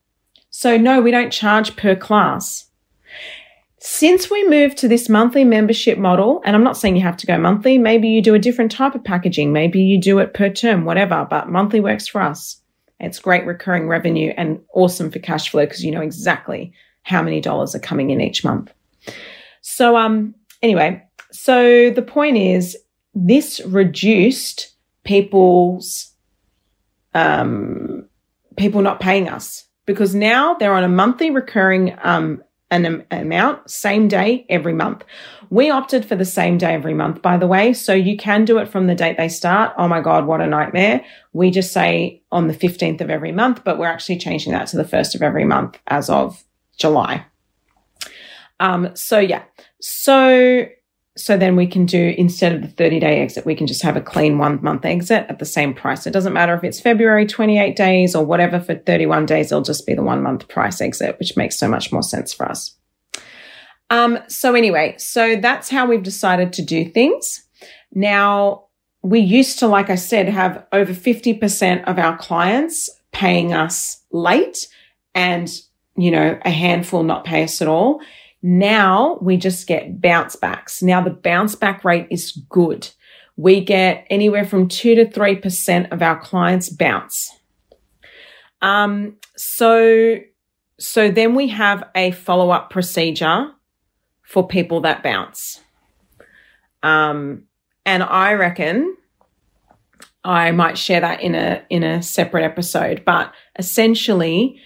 So, 0.49 0.77
no, 0.77 1.01
we 1.01 1.11
don't 1.11 1.31
charge 1.31 1.75
per 1.75 1.95
class. 1.95 2.67
Since 3.79 4.31
we 4.31 4.47
moved 4.47 4.77
to 4.77 4.87
this 4.87 5.09
monthly 5.09 5.43
membership 5.43 5.97
model, 5.97 6.41
and 6.45 6.55
I'm 6.55 6.63
not 6.63 6.77
saying 6.77 6.95
you 6.95 7.01
have 7.03 7.17
to 7.17 7.27
go 7.27 7.37
monthly, 7.37 7.77
maybe 7.77 8.07
you 8.07 8.21
do 8.21 8.33
a 8.33 8.39
different 8.39 8.71
type 8.71 8.95
of 8.95 9.03
packaging, 9.03 9.51
maybe 9.51 9.81
you 9.81 9.99
do 9.99 10.19
it 10.19 10.33
per 10.33 10.49
term, 10.49 10.85
whatever, 10.85 11.27
but 11.29 11.49
monthly 11.49 11.81
works 11.81 12.07
for 12.07 12.21
us. 12.21 12.61
It's 12.99 13.19
great 13.19 13.45
recurring 13.45 13.87
revenue 13.87 14.33
and 14.37 14.61
awesome 14.73 15.11
for 15.11 15.19
cash 15.19 15.49
flow 15.49 15.65
because 15.65 15.83
you 15.83 15.91
know 15.91 16.01
exactly 16.01 16.73
how 17.03 17.21
many 17.21 17.41
dollars 17.41 17.75
are 17.75 17.79
coming 17.79 18.09
in 18.09 18.21
each 18.21 18.43
month. 18.43 18.73
So, 19.61 19.97
um, 19.97 20.35
anyway, 20.61 21.03
so 21.31 21.89
the 21.89 22.01
point 22.01 22.37
is 22.37 22.77
this 23.13 23.59
reduced 23.65 24.73
people's, 25.03 26.13
um, 27.13 28.07
people 28.57 28.81
not 28.81 28.99
paying 28.99 29.27
us 29.27 29.65
because 29.85 30.15
now 30.15 30.53
they're 30.55 30.73
on 30.73 30.83
a 30.83 30.89
monthly 30.89 31.29
recurring, 31.29 31.95
um, 32.03 32.41
an 32.71 33.05
amount 33.11 33.69
same 33.69 34.07
day 34.07 34.45
every 34.49 34.73
month. 34.73 35.03
We 35.49 35.69
opted 35.69 36.05
for 36.05 36.15
the 36.15 36.25
same 36.25 36.57
day 36.57 36.73
every 36.73 36.93
month, 36.93 37.21
by 37.21 37.37
the 37.37 37.47
way. 37.47 37.73
So 37.73 37.93
you 37.93 38.17
can 38.17 38.43
do 38.45 38.57
it 38.57 38.67
from 38.67 38.87
the 38.87 38.95
date 38.95 39.17
they 39.17 39.29
start. 39.29 39.73
Oh 39.77 39.87
my 39.87 40.01
God, 40.01 40.25
what 40.25 40.41
a 40.41 40.47
nightmare. 40.47 41.05
We 41.33 41.51
just 41.51 41.71
say 41.71 42.23
on 42.31 42.47
the 42.47 42.53
15th 42.53 43.01
of 43.01 43.09
every 43.09 43.31
month, 43.31 43.63
but 43.63 43.77
we're 43.77 43.85
actually 43.85 44.17
changing 44.17 44.53
that 44.53 44.67
to 44.67 44.77
the 44.77 44.87
first 44.87 45.15
of 45.15 45.21
every 45.21 45.45
month 45.45 45.77
as 45.87 46.09
of 46.09 46.43
July. 46.77 47.25
Um, 48.59 48.95
so 48.95 49.19
yeah. 49.19 49.43
So 49.79 50.65
so 51.17 51.37
then 51.37 51.55
we 51.55 51.65
can 51.65 51.85
do 51.85 52.13
instead 52.17 52.53
of 52.53 52.61
the 52.61 52.67
30 52.67 52.99
day 52.99 53.21
exit, 53.21 53.45
we 53.45 53.55
can 53.55 53.67
just 53.67 53.81
have 53.81 53.95
a 53.95 54.01
clean 54.01 54.37
one 54.37 54.61
month 54.61 54.85
exit 54.85 55.25
at 55.29 55.39
the 55.39 55.45
same 55.45 55.73
price. 55.73 56.05
It 56.05 56.11
doesn't 56.11 56.33
matter 56.33 56.53
if 56.53 56.63
it's 56.63 56.81
February 56.81 57.25
28 57.25 57.75
days 57.75 58.15
or 58.15 58.25
whatever 58.25 58.59
for 58.59 58.75
31 58.75 59.25
days, 59.25 59.51
it'll 59.51 59.63
just 59.63 59.85
be 59.85 59.93
the 59.93 60.03
one 60.03 60.21
month 60.21 60.47
price 60.49 60.81
exit, 60.81 61.17
which 61.17 61.37
makes 61.37 61.57
so 61.57 61.69
much 61.69 61.91
more 61.91 62.03
sense 62.03 62.33
for 62.33 62.49
us. 62.49 62.75
Um, 63.89 64.19
so 64.27 64.55
anyway, 64.55 64.95
so 64.97 65.35
that's 65.37 65.69
how 65.69 65.85
we've 65.85 66.03
decided 66.03 66.51
to 66.53 66.61
do 66.61 66.85
things. 66.89 67.47
Now, 67.93 68.65
we 69.01 69.19
used 69.19 69.59
to, 69.59 69.67
like 69.67 69.89
I 69.89 69.95
said, 69.95 70.27
have 70.27 70.65
over 70.73 70.91
50% 70.91 71.83
of 71.85 71.99
our 71.99 72.17
clients 72.17 72.89
paying 73.11 73.53
us 73.53 74.03
late 74.11 74.67
and, 75.13 75.49
you 75.95 76.11
know, 76.11 76.39
a 76.43 76.49
handful 76.49 77.03
not 77.03 77.23
pay 77.23 77.43
us 77.43 77.61
at 77.61 77.67
all. 77.67 78.01
Now 78.47 79.17
we 79.23 79.37
just 79.37 79.65
get 79.65 79.99
bounce 80.01 80.35
backs. 80.35 80.83
Now 80.83 81.01
the 81.01 81.09
bounce 81.09 81.55
back 81.55 81.83
rate 81.83 82.05
is 82.11 82.31
good. 82.47 82.87
We 83.35 83.59
get 83.59 84.05
anywhere 84.11 84.45
from 84.45 84.67
two 84.67 84.93
to 84.93 85.05
3% 85.05 85.91
of 85.91 86.03
our 86.03 86.19
clients 86.19 86.69
bounce. 86.69 87.31
Um, 88.61 89.15
so, 89.35 90.19
so 90.79 91.09
then 91.09 91.33
we 91.33 91.47
have 91.47 91.89
a 91.95 92.11
follow 92.11 92.51
up 92.51 92.69
procedure 92.69 93.51
for 94.21 94.47
people 94.47 94.81
that 94.81 95.01
bounce. 95.01 95.59
Um, 96.83 97.45
and 97.83 98.03
I 98.03 98.33
reckon 98.33 98.95
I 100.23 100.51
might 100.51 100.77
share 100.77 101.01
that 101.01 101.21
in 101.21 101.33
a 101.33 101.63
in 101.71 101.81
a 101.81 102.03
separate 102.03 102.43
episode. 102.43 103.01
But 103.05 103.33
essentially, 103.57 104.61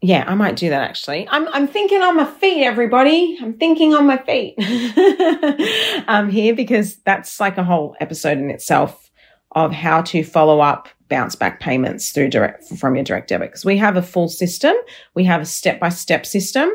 yeah, 0.00 0.24
I 0.26 0.34
might 0.34 0.56
do 0.56 0.68
that 0.68 0.82
actually. 0.82 1.26
I'm 1.28 1.48
I'm 1.48 1.66
thinking 1.66 2.02
on 2.02 2.16
my 2.16 2.24
feet, 2.24 2.64
everybody. 2.64 3.36
I'm 3.40 3.54
thinking 3.54 3.94
on 3.94 4.06
my 4.06 4.18
feet. 4.18 4.54
I'm 6.08 6.30
here 6.30 6.54
because 6.54 6.96
that's 6.98 7.40
like 7.40 7.58
a 7.58 7.64
whole 7.64 7.96
episode 8.00 8.38
in 8.38 8.50
itself 8.50 9.10
of 9.52 9.72
how 9.72 10.02
to 10.02 10.22
follow 10.22 10.60
up 10.60 10.88
bounce 11.08 11.34
back 11.34 11.58
payments 11.58 12.10
through 12.10 12.28
direct 12.28 12.64
from 12.78 12.94
your 12.94 13.04
direct 13.04 13.28
debit 13.28 13.50
because 13.50 13.64
we 13.64 13.78
have 13.78 13.96
a 13.96 14.02
full 14.02 14.28
system 14.28 14.74
we 15.14 15.24
have 15.24 15.40
a 15.40 15.46
step 15.46 15.80
by 15.80 15.88
step 15.88 16.26
system 16.26 16.70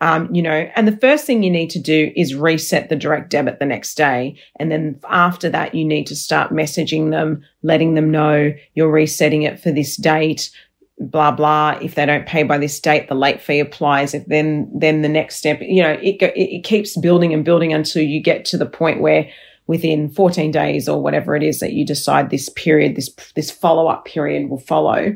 um, 0.00 0.32
you 0.34 0.42
know 0.42 0.68
and 0.74 0.88
the 0.88 0.96
first 0.96 1.24
thing 1.24 1.42
you 1.44 1.50
need 1.50 1.70
to 1.70 1.78
do 1.78 2.12
is 2.16 2.34
reset 2.34 2.88
the 2.88 2.96
direct 2.96 3.30
debit 3.30 3.60
the 3.60 3.64
next 3.64 3.94
day 3.94 4.36
and 4.58 4.72
then 4.72 4.98
after 5.08 5.48
that 5.48 5.74
you 5.74 5.84
need 5.84 6.06
to 6.06 6.16
start 6.16 6.50
messaging 6.50 7.10
them 7.10 7.40
letting 7.62 7.94
them 7.94 8.10
know 8.10 8.52
you're 8.74 8.90
resetting 8.90 9.42
it 9.42 9.60
for 9.60 9.70
this 9.70 9.96
date 9.96 10.50
blah 10.98 11.30
blah 11.30 11.78
if 11.82 11.94
they 11.94 12.06
don't 12.06 12.26
pay 12.26 12.42
by 12.42 12.56
this 12.56 12.80
date 12.80 13.06
the 13.08 13.14
late 13.14 13.42
fee 13.42 13.60
applies 13.60 14.14
if 14.14 14.24
then 14.26 14.70
then 14.74 15.02
the 15.02 15.08
next 15.08 15.36
step 15.36 15.58
you 15.60 15.82
know 15.82 15.92
it, 16.02 16.16
it, 16.34 16.64
keeps 16.64 16.96
building 16.96 17.34
and 17.34 17.44
building 17.44 17.70
until 17.70 18.02
you 18.02 18.18
get 18.18 18.46
to 18.46 18.56
the 18.56 18.64
point 18.64 19.02
where 19.02 19.28
within 19.66 20.08
14 20.08 20.50
days 20.50 20.88
or 20.88 21.02
whatever 21.02 21.34
it 21.34 21.42
is 21.42 21.60
that 21.60 21.72
you 21.72 21.84
decide 21.84 22.30
this 22.30 22.48
period, 22.50 22.96
this 22.96 23.10
this 23.34 23.50
follow 23.50 23.88
up 23.88 24.04
period 24.04 24.48
will 24.48 24.60
follow, 24.60 25.14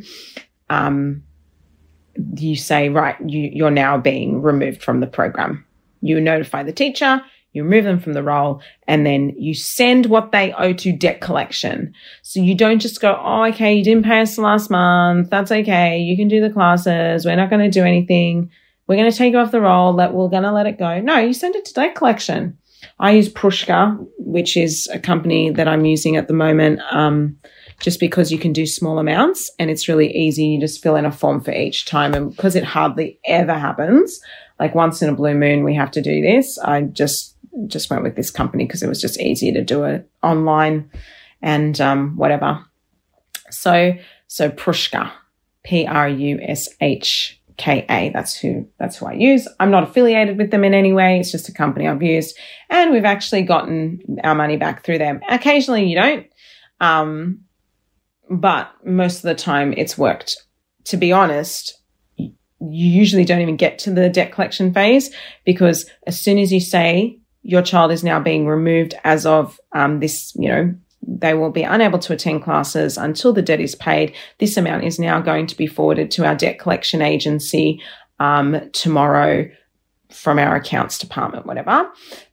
um, 0.68 1.22
you 2.36 2.56
say, 2.56 2.88
right, 2.88 3.16
you, 3.26 3.50
you're 3.52 3.70
now 3.70 3.96
being 3.96 4.42
removed 4.42 4.82
from 4.82 5.00
the 5.00 5.06
program. 5.06 5.64
You 6.00 6.20
notify 6.20 6.62
the 6.62 6.72
teacher, 6.72 7.22
you 7.52 7.64
remove 7.64 7.84
them 7.84 7.98
from 7.98 8.12
the 8.12 8.22
roll, 8.22 8.62
and 8.86 9.04
then 9.04 9.30
you 9.36 9.54
send 9.54 10.06
what 10.06 10.32
they 10.32 10.52
owe 10.52 10.72
to 10.72 10.92
debt 10.92 11.20
collection. 11.20 11.92
So 12.22 12.40
you 12.40 12.54
don't 12.54 12.78
just 12.78 13.00
go, 13.00 13.20
oh, 13.22 13.44
okay, 13.46 13.74
you 13.74 13.84
didn't 13.84 14.04
pay 14.04 14.20
us 14.20 14.38
last 14.38 14.70
month. 14.70 15.30
That's 15.30 15.50
okay. 15.50 15.98
You 15.98 16.16
can 16.16 16.28
do 16.28 16.40
the 16.40 16.50
classes. 16.50 17.24
We're 17.24 17.36
not 17.36 17.50
going 17.50 17.68
to 17.68 17.80
do 17.80 17.84
anything. 17.84 18.50
We're 18.86 18.96
going 18.96 19.10
to 19.10 19.16
take 19.16 19.32
you 19.32 19.38
off 19.38 19.50
the 19.50 19.60
roll. 19.60 19.94
That 19.94 20.14
we're 20.14 20.28
going 20.28 20.44
to 20.44 20.52
let 20.52 20.66
it 20.66 20.78
go. 20.78 21.00
No, 21.00 21.18
you 21.18 21.32
send 21.32 21.56
it 21.56 21.64
to 21.66 21.74
debt 21.74 21.94
collection. 21.94 22.56
I 22.98 23.12
use 23.12 23.32
Prushka, 23.32 24.06
which 24.18 24.56
is 24.56 24.88
a 24.92 24.98
company 24.98 25.50
that 25.50 25.68
I'm 25.68 25.84
using 25.84 26.16
at 26.16 26.28
the 26.28 26.34
moment, 26.34 26.80
um, 26.90 27.38
just 27.80 27.98
because 27.98 28.30
you 28.30 28.38
can 28.38 28.52
do 28.52 28.66
small 28.66 28.98
amounts 28.98 29.50
and 29.58 29.70
it's 29.70 29.88
really 29.88 30.14
easy. 30.14 30.44
You 30.44 30.60
just 30.60 30.82
fill 30.82 30.96
in 30.96 31.06
a 31.06 31.12
form 31.12 31.40
for 31.40 31.52
each 31.52 31.86
time. 31.86 32.14
And 32.14 32.30
because 32.30 32.56
it 32.56 32.64
hardly 32.64 33.18
ever 33.24 33.54
happens, 33.54 34.20
like 34.58 34.74
once 34.74 35.00
in 35.02 35.08
a 35.08 35.14
blue 35.14 35.34
moon, 35.34 35.64
we 35.64 35.74
have 35.74 35.90
to 35.92 36.02
do 36.02 36.20
this. 36.20 36.58
I 36.58 36.82
just, 36.82 37.29
just 37.66 37.90
went 37.90 38.02
with 38.02 38.16
this 38.16 38.30
company 38.30 38.64
because 38.64 38.82
it 38.82 38.88
was 38.88 39.00
just 39.00 39.20
easier 39.20 39.52
to 39.52 39.64
do 39.64 39.84
it 39.84 40.08
online 40.22 40.90
and 41.42 41.80
um, 41.80 42.16
whatever. 42.16 42.64
So, 43.50 43.94
so 44.26 44.50
Prushka, 44.50 45.10
P 45.64 45.86
R 45.86 46.08
U 46.08 46.38
S 46.40 46.68
H 46.80 47.40
KA. 47.60 48.10
That's 48.12 48.36
who 48.36 48.66
that's 48.78 48.96
who 48.96 49.06
I 49.06 49.12
use. 49.12 49.46
I'm 49.60 49.70
not 49.70 49.82
affiliated 49.82 50.38
with 50.38 50.50
them 50.50 50.64
in 50.64 50.72
any 50.72 50.92
way. 50.92 51.20
It's 51.20 51.30
just 51.30 51.48
a 51.48 51.52
company 51.52 51.86
I've 51.86 52.02
used, 52.02 52.36
and 52.70 52.90
we've 52.90 53.04
actually 53.04 53.42
gotten 53.42 54.00
our 54.24 54.34
money 54.34 54.56
back 54.56 54.84
through 54.84 54.98
them. 54.98 55.20
Occasionally, 55.28 55.86
you 55.86 55.96
don't, 55.96 56.26
um, 56.80 57.40
but 58.30 58.72
most 58.84 59.16
of 59.16 59.22
the 59.22 59.34
time, 59.34 59.74
it's 59.76 59.98
worked. 59.98 60.38
To 60.84 60.96
be 60.96 61.12
honest, 61.12 61.78
you 62.16 62.32
usually 62.60 63.26
don't 63.26 63.42
even 63.42 63.56
get 63.56 63.78
to 63.80 63.90
the 63.90 64.08
debt 64.08 64.32
collection 64.32 64.72
phase 64.72 65.14
because 65.44 65.84
as 66.06 66.20
soon 66.20 66.38
as 66.38 66.52
you 66.52 66.60
say 66.60 67.19
your 67.42 67.62
child 67.62 67.92
is 67.92 68.04
now 68.04 68.20
being 68.20 68.46
removed 68.46 68.94
as 69.04 69.26
of 69.26 69.58
um, 69.72 70.00
this, 70.00 70.34
you 70.36 70.48
know, 70.48 70.74
they 71.02 71.34
will 71.34 71.50
be 71.50 71.62
unable 71.62 71.98
to 71.98 72.12
attend 72.12 72.42
classes 72.42 72.98
until 72.98 73.32
the 73.32 73.42
debt 73.42 73.60
is 73.60 73.74
paid. 73.74 74.14
This 74.38 74.56
amount 74.56 74.84
is 74.84 74.98
now 74.98 75.20
going 75.20 75.46
to 75.46 75.56
be 75.56 75.66
forwarded 75.66 76.10
to 76.12 76.26
our 76.26 76.34
debt 76.34 76.58
collection 76.58 77.00
agency 77.02 77.82
um, 78.18 78.70
tomorrow 78.72 79.50
from 80.10 80.38
our 80.38 80.56
accounts 80.56 80.98
department, 80.98 81.46
whatever. 81.46 81.90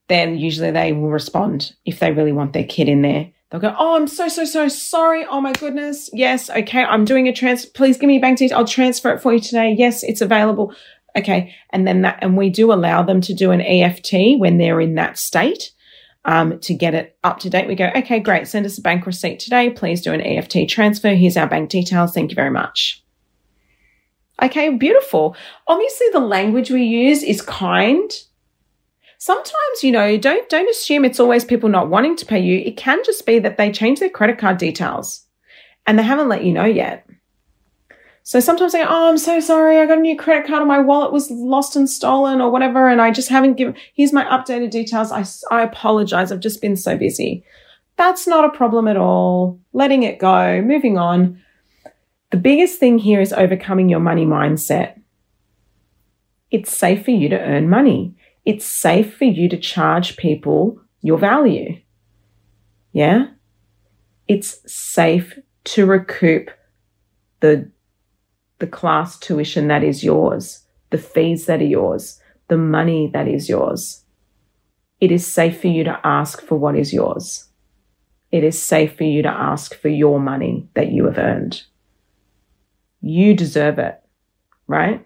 Then 0.10 0.38
usually 0.38 0.72
they 0.72 0.93
will 0.93 1.10
respond 1.10 1.74
if 1.86 2.00
they 2.00 2.12
really 2.12 2.32
want 2.32 2.54
their 2.54 2.65
kid 2.65 2.89
in 2.89 3.02
there. 3.02 3.32
They'll 3.50 3.62
go, 3.62 3.74
Oh, 3.78 3.96
I'm 3.96 4.08
so, 4.08 4.28
so, 4.28 4.43
so 4.43 4.67
sorry. 4.67 5.26
Oh 5.26 5.39
my 5.39 5.54
goodness. 5.54 6.10
Yes. 6.12 6.50
Okay. 6.50 6.84
I'm 6.84 7.06
doing 7.06 7.28
a 7.28 7.34
transfer. 7.34 7.70
Please 7.74 7.98
give 7.98 8.08
me 8.08 8.20
bank 8.20 8.39
detail. 8.39 8.58
I'll 8.58 8.65
transfer 8.65 9.12
it 9.12 9.22
for 9.22 9.34
you 9.34 9.39
today. 9.39 9.74
Yes, 9.78 10.04
it's 10.04 10.20
available. 10.20 10.74
Okay. 11.18 11.56
And 11.72 11.88
then 11.88 12.02
that, 12.04 12.20
and 12.22 12.38
we 12.38 12.50
do 12.50 12.72
allow 12.72 13.02
them 13.02 13.22
to 13.22 13.34
do 13.34 13.52
an 13.52 13.62
EFT 13.62 14.38
when 14.38 14.58
they're 14.58 14.80
in 14.80 14.96
that 14.96 15.18
state 15.18 15.72
um, 16.26 16.60
to 16.60 16.74
get 16.74 16.94
it 16.94 17.18
up 17.24 17.40
to 17.40 17.50
date. 17.50 17.68
We 17.68 17.76
go, 17.76 17.90
okay, 17.96 18.20
great. 18.20 18.48
Send 18.48 18.66
us 18.66 18.78
a 18.78 18.82
bank 18.82 19.06
receipt 19.06 19.40
today. 19.40 19.70
Please 19.70 20.02
do 20.02 20.14
an 20.14 20.22
EFT 20.22 20.70
transfer. 20.70 21.16
Here's 21.16 21.38
our 21.38 21.48
bank 21.48 21.70
details. 21.70 22.14
Thank 22.14 22.30
you 22.32 22.36
very 22.36 22.52
much. 22.52 23.04
Okay, 24.42 24.70
beautiful. 24.70 25.36
Obviously, 25.68 26.08
the 26.12 26.20
language 26.20 26.70
we 26.70 26.84
use 26.84 27.24
is 27.24 27.42
kind. 27.42 28.12
Sometimes, 29.18 29.84
you 29.84 29.92
know, 29.92 30.16
don't 30.18 30.48
don't 30.48 30.70
assume 30.70 31.06
it's 31.06 31.20
always 31.20 31.44
people 31.44 31.70
not 31.70 31.90
wanting 31.90 32.16
to 32.18 32.26
pay 32.26 32.40
you. 32.40 32.60
It 32.60 32.78
can 32.78 33.04
just 33.04 33.26
be 33.26 33.40
that 33.40 33.58
they 33.58 33.72
change 33.72 34.00
their 34.00 34.12
credit 34.12 34.38
card 34.38 34.60
details 34.60 35.26
and 35.88 35.98
they 35.98 36.04
haven't 36.04 36.30
let 36.30 36.44
you 36.44 36.54
know 36.54 36.66
yet. 36.66 37.07
So 38.28 38.42
sometimes 38.42 38.76
I 38.76 38.80
go, 38.80 38.88
oh, 38.90 39.08
I'm 39.08 39.18
so 39.18 39.40
sorry. 39.40 39.80
I 39.80 39.86
got 39.86 40.00
a 40.00 40.02
new 40.02 40.18
credit 40.18 40.46
card 40.46 40.60
and 40.60 40.68
my 40.68 40.80
wallet 40.80 41.13
was 41.13 41.32
lost 41.32 41.78
and 41.78 41.90
stolen 41.90 42.42
or 42.42 42.52
whatever. 42.52 42.90
And 42.90 43.02
I 43.02 43.10
just 43.10 43.30
haven't 43.30 43.54
given, 43.54 43.74
here's 43.94 44.12
my 44.12 44.26
updated 44.26 44.70
details. 44.70 45.13
I, 45.13 45.24
I 45.50 45.63
apologize. 45.63 46.30
I've 46.30 46.42
just 46.42 46.62
been 46.62 46.76
so 46.76 46.98
busy. 46.98 47.46
That's 47.96 48.28
not 48.28 48.44
a 48.44 48.50
problem 48.50 48.86
at 48.90 48.98
all. 48.98 49.62
Letting 49.72 50.04
it 50.04 50.20
go, 50.20 50.62
moving 50.62 50.98
on. 50.98 51.42
The 52.32 52.36
biggest 52.36 52.82
thing 52.82 52.98
here 52.98 53.22
is 53.22 53.32
overcoming 53.32 53.88
your 53.88 54.02
money 54.02 54.26
mindset. 54.26 55.00
It's 56.52 56.76
safe 56.76 57.06
for 57.06 57.12
you 57.12 57.30
to 57.30 57.40
earn 57.40 57.70
money. 57.70 58.13
It's 58.44 58.66
safe 58.66 59.16
for 59.16 59.24
you 59.24 59.48
to 59.48 59.58
charge 59.58 60.18
people 60.18 60.82
your 61.00 61.18
value. 61.18 61.80
Yeah? 62.92 63.28
It's 64.28 64.70
safe 64.70 65.40
to 65.63 65.86
recoup 65.86 66.52
the 67.40 67.72
the 68.60 68.67
class 68.67 69.17
tuition 69.20 69.67
that 69.67 69.84
is 69.84 70.04
yours, 70.04 70.65
the 70.89 70.98
fees 70.98 71.46
that 71.46 71.62
are 71.62 71.65
yours, 71.65 72.20
the 72.48 72.58
money 72.58 73.10
that 73.13 73.28
is 73.28 73.50
yours. 73.50 74.04
It 75.00 75.12
is 75.12 75.26
safe 75.26 75.62
for 75.62 75.67
you 75.67 75.84
to 75.84 76.00
ask 76.04 76.41
for 76.41 76.58
what 76.58 76.76
is 76.76 76.93
yours. 76.93 77.50
It 78.32 78.43
is 78.43 78.62
safe 78.62 78.96
for 78.98 79.04
you 79.04 79.22
to 79.22 79.30
ask 79.30 79.76
for 79.76 79.89
your 79.89 80.20
money 80.20 80.67
that 80.74 80.91
you 80.91 81.06
have 81.06 81.17
earned. 81.17 81.63
You 83.02 83.34
deserve 83.34 83.80
it, 83.80 84.02
right? 84.67 85.06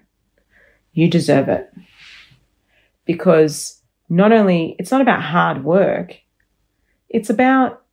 You 0.94 1.10
deserve 1.10 1.50
it. 1.50 1.72
Because 3.06 3.82
not 4.10 4.32
only, 4.32 4.76
it's 4.80 4.92
not 4.92 5.02
about 5.02 5.22
hard 5.22 5.64
work, 5.64 6.18
it's 7.10 7.30
about 7.30 7.84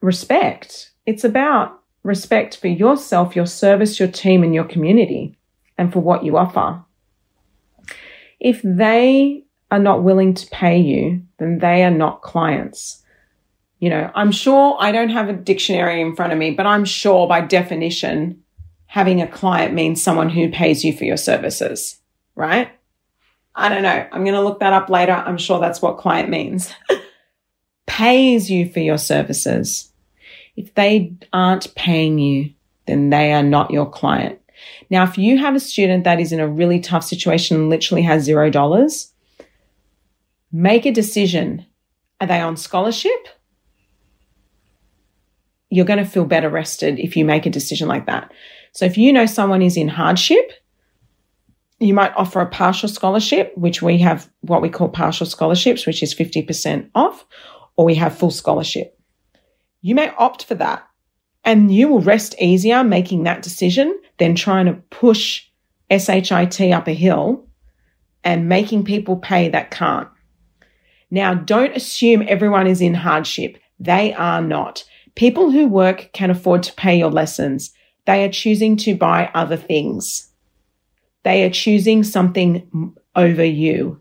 respect. 0.00 0.92
It's 1.06 1.24
about 1.24 1.79
respect 2.02 2.56
for 2.56 2.68
yourself, 2.68 3.36
your 3.36 3.46
service, 3.46 3.98
your 3.98 4.08
team, 4.08 4.42
and 4.42 4.54
your 4.54 4.64
community, 4.64 5.36
and 5.76 5.92
for 5.92 6.00
what 6.00 6.24
you 6.24 6.36
offer. 6.36 6.82
If 8.38 8.60
they 8.62 9.44
are 9.70 9.78
not 9.78 10.02
willing 10.02 10.34
to 10.34 10.46
pay 10.48 10.78
you, 10.78 11.22
then 11.38 11.58
they 11.58 11.84
are 11.84 11.90
not 11.90 12.22
clients. 12.22 13.02
You 13.78 13.90
know, 13.90 14.10
I'm 14.14 14.32
sure 14.32 14.76
I 14.78 14.92
don't 14.92 15.10
have 15.10 15.28
a 15.28 15.32
dictionary 15.34 16.00
in 16.00 16.16
front 16.16 16.32
of 16.32 16.38
me, 16.38 16.50
but 16.50 16.66
I'm 16.66 16.84
sure 16.84 17.26
by 17.28 17.40
definition, 17.40 18.42
having 18.86 19.22
a 19.22 19.26
client 19.26 19.74
means 19.74 20.02
someone 20.02 20.30
who 20.30 20.50
pays 20.50 20.84
you 20.84 20.96
for 20.96 21.04
your 21.04 21.16
services, 21.16 21.98
right? 22.34 22.70
I 23.54 23.68
don't 23.68 23.82
know. 23.82 24.06
I'm 24.12 24.24
going 24.24 24.34
to 24.34 24.42
look 24.42 24.60
that 24.60 24.72
up 24.72 24.90
later. 24.90 25.12
I'm 25.12 25.38
sure 25.38 25.60
that's 25.60 25.82
what 25.82 25.98
client 25.98 26.28
means. 26.28 26.72
pays 27.86 28.50
you 28.50 28.70
for 28.70 28.80
your 28.80 28.98
services. 28.98 29.89
If 30.56 30.74
they 30.74 31.14
aren't 31.32 31.74
paying 31.74 32.18
you, 32.18 32.52
then 32.86 33.10
they 33.10 33.32
are 33.32 33.42
not 33.42 33.70
your 33.70 33.88
client. 33.88 34.38
Now, 34.90 35.04
if 35.04 35.16
you 35.16 35.38
have 35.38 35.54
a 35.54 35.60
student 35.60 36.04
that 36.04 36.20
is 36.20 36.32
in 36.32 36.40
a 36.40 36.48
really 36.48 36.80
tough 36.80 37.04
situation 37.04 37.56
and 37.56 37.70
literally 37.70 38.02
has 38.02 38.24
zero 38.24 38.50
dollars, 38.50 39.12
make 40.52 40.84
a 40.86 40.90
decision. 40.92 41.64
Are 42.20 42.26
they 42.26 42.40
on 42.40 42.56
scholarship? 42.56 43.28
you're 45.70 45.86
going 45.86 46.04
to 46.04 46.10
feel 46.10 46.24
better 46.24 46.50
rested 46.50 46.98
if 46.98 47.16
you 47.16 47.24
make 47.24 47.46
a 47.46 47.50
decision 47.50 47.88
like 47.88 48.06
that. 48.06 48.32
So 48.72 48.84
if 48.84 48.98
you 48.98 49.12
know 49.12 49.26
someone 49.26 49.62
is 49.62 49.76
in 49.76 49.88
hardship, 49.88 50.52
you 51.78 51.94
might 51.94 52.12
offer 52.16 52.40
a 52.40 52.46
partial 52.46 52.88
scholarship, 52.88 53.56
which 53.56 53.80
we 53.80 53.98
have 53.98 54.28
what 54.42 54.60
we 54.60 54.68
call 54.68 54.88
partial 54.88 55.26
scholarships, 55.26 55.86
which 55.86 56.02
is 56.02 56.14
50% 56.14 56.90
off, 56.94 57.24
or 57.76 57.84
we 57.84 57.94
have 57.94 58.18
full 58.18 58.30
scholarship. 58.30 58.99
You 59.82 59.94
may 59.94 60.10
opt 60.18 60.44
for 60.44 60.54
that 60.56 60.86
and 61.44 61.74
you 61.74 61.88
will 61.88 62.00
rest 62.00 62.34
easier 62.40 62.84
making 62.84 63.24
that 63.24 63.42
decision 63.42 63.98
than 64.18 64.34
trying 64.34 64.66
to 64.66 64.74
push 64.90 65.44
SHIT 65.90 66.72
up 66.72 66.86
a 66.86 66.92
hill 66.92 67.46
and 68.22 68.48
making 68.48 68.84
people 68.84 69.16
pay 69.16 69.48
that 69.48 69.70
can't. 69.70 70.08
Now, 71.10 71.34
don't 71.34 71.76
assume 71.76 72.24
everyone 72.28 72.66
is 72.66 72.80
in 72.80 72.94
hardship. 72.94 73.58
They 73.80 74.12
are 74.12 74.42
not. 74.42 74.84
People 75.14 75.50
who 75.50 75.66
work 75.66 76.10
can 76.12 76.30
afford 76.30 76.62
to 76.64 76.74
pay 76.74 76.98
your 76.98 77.10
lessons. 77.10 77.72
They 78.06 78.24
are 78.24 78.30
choosing 78.30 78.76
to 78.78 78.94
buy 78.94 79.30
other 79.34 79.56
things. 79.56 80.30
They 81.24 81.42
are 81.44 81.50
choosing 81.50 82.04
something 82.04 82.94
over 83.16 83.44
you. 83.44 84.00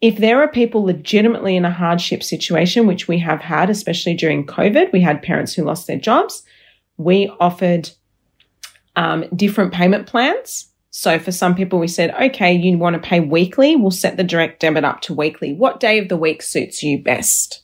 If 0.00 0.16
there 0.16 0.40
are 0.40 0.48
people 0.48 0.84
legitimately 0.84 1.56
in 1.56 1.64
a 1.64 1.70
hardship 1.70 2.22
situation, 2.22 2.86
which 2.86 3.06
we 3.06 3.18
have 3.18 3.40
had, 3.40 3.68
especially 3.68 4.14
during 4.14 4.46
COVID, 4.46 4.92
we 4.92 5.00
had 5.00 5.22
parents 5.22 5.52
who 5.52 5.64
lost 5.64 5.86
their 5.86 5.98
jobs. 5.98 6.42
We 6.96 7.30
offered 7.38 7.90
um, 8.96 9.26
different 9.36 9.72
payment 9.74 10.06
plans. 10.06 10.68
So 10.90 11.18
for 11.18 11.32
some 11.32 11.54
people, 11.54 11.78
we 11.78 11.86
said, 11.86 12.14
okay, 12.14 12.52
you 12.52 12.76
want 12.78 12.94
to 12.94 13.08
pay 13.08 13.20
weekly. 13.20 13.76
We'll 13.76 13.90
set 13.90 14.16
the 14.16 14.24
direct 14.24 14.60
debit 14.60 14.84
up 14.84 15.02
to 15.02 15.14
weekly. 15.14 15.52
What 15.52 15.80
day 15.80 15.98
of 15.98 16.08
the 16.08 16.16
week 16.16 16.42
suits 16.42 16.82
you 16.82 17.02
best? 17.02 17.62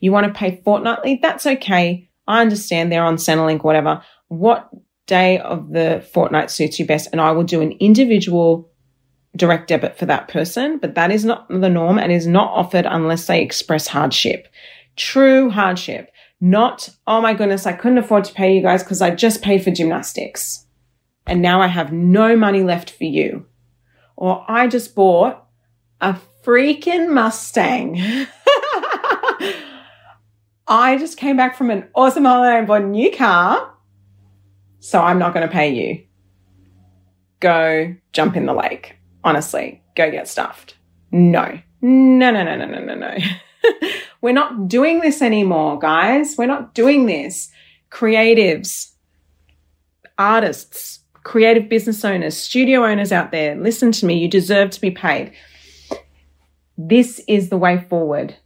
You 0.00 0.12
want 0.12 0.26
to 0.26 0.38
pay 0.38 0.60
fortnightly? 0.64 1.18
That's 1.20 1.46
okay. 1.46 2.10
I 2.28 2.42
understand 2.42 2.92
they're 2.92 3.04
on 3.04 3.16
Centrelink, 3.16 3.64
whatever. 3.64 4.02
What 4.28 4.68
day 5.06 5.38
of 5.38 5.70
the 5.70 6.06
fortnight 6.12 6.50
suits 6.50 6.78
you 6.78 6.86
best? 6.86 7.08
And 7.10 7.20
I 7.20 7.32
will 7.32 7.42
do 7.42 7.60
an 7.60 7.72
individual 7.72 8.70
direct 9.36 9.68
debit 9.68 9.98
for 9.98 10.06
that 10.06 10.28
person, 10.28 10.78
but 10.78 10.94
that 10.94 11.10
is 11.10 11.24
not 11.24 11.48
the 11.48 11.68
norm 11.68 11.98
and 11.98 12.12
is 12.12 12.26
not 12.26 12.50
offered 12.52 12.86
unless 12.86 13.26
they 13.26 13.42
express 13.42 13.88
hardship. 13.88 14.48
True 14.96 15.50
hardship. 15.50 16.10
Not, 16.40 16.88
oh 17.06 17.20
my 17.20 17.34
goodness, 17.34 17.66
I 17.66 17.72
couldn't 17.72 17.98
afford 17.98 18.24
to 18.24 18.34
pay 18.34 18.54
you 18.54 18.62
guys 18.62 18.82
because 18.82 19.00
I 19.02 19.10
just 19.10 19.42
paid 19.42 19.64
for 19.64 19.70
gymnastics. 19.70 20.66
And 21.26 21.40
now 21.40 21.60
I 21.60 21.68
have 21.68 21.92
no 21.92 22.36
money 22.36 22.62
left 22.62 22.90
for 22.90 23.04
you. 23.04 23.46
Or 24.16 24.44
I 24.46 24.66
just 24.68 24.94
bought 24.94 25.46
a 26.00 26.16
freaking 26.42 27.10
Mustang. 27.10 27.96
I 30.66 30.96
just 30.98 31.16
came 31.16 31.36
back 31.36 31.56
from 31.56 31.70
an 31.70 31.88
awesome 31.94 32.24
holiday 32.24 32.58
and 32.58 32.66
bought 32.66 32.82
a 32.82 32.86
new 32.86 33.10
car. 33.10 33.74
So 34.80 35.00
I'm 35.00 35.18
not 35.18 35.34
going 35.34 35.46
to 35.46 35.52
pay 35.52 35.72
you. 35.72 36.04
Go 37.40 37.96
jump 38.12 38.36
in 38.36 38.46
the 38.46 38.54
lake. 38.54 38.96
Honestly, 39.24 39.82
go 39.96 40.10
get 40.10 40.28
stuffed. 40.28 40.76
No, 41.10 41.58
no, 41.80 42.30
no, 42.30 42.44
no, 42.44 42.56
no, 42.56 42.66
no, 42.66 42.84
no, 42.84 42.94
no. 42.94 43.16
We're 44.20 44.32
not 44.32 44.68
doing 44.68 45.00
this 45.00 45.22
anymore, 45.22 45.78
guys. 45.78 46.36
We're 46.36 46.46
not 46.46 46.74
doing 46.74 47.06
this. 47.06 47.50
Creatives, 47.90 48.92
artists, 50.18 51.00
creative 51.24 51.68
business 51.68 52.04
owners, 52.04 52.36
studio 52.36 52.84
owners 52.84 53.10
out 53.10 53.32
there, 53.32 53.56
listen 53.56 53.90
to 53.92 54.06
me. 54.06 54.18
You 54.18 54.28
deserve 54.28 54.70
to 54.70 54.80
be 54.80 54.90
paid. 54.90 55.32
This 56.76 57.20
is 57.26 57.48
the 57.48 57.56
way 57.56 57.78
forward. 57.88 58.36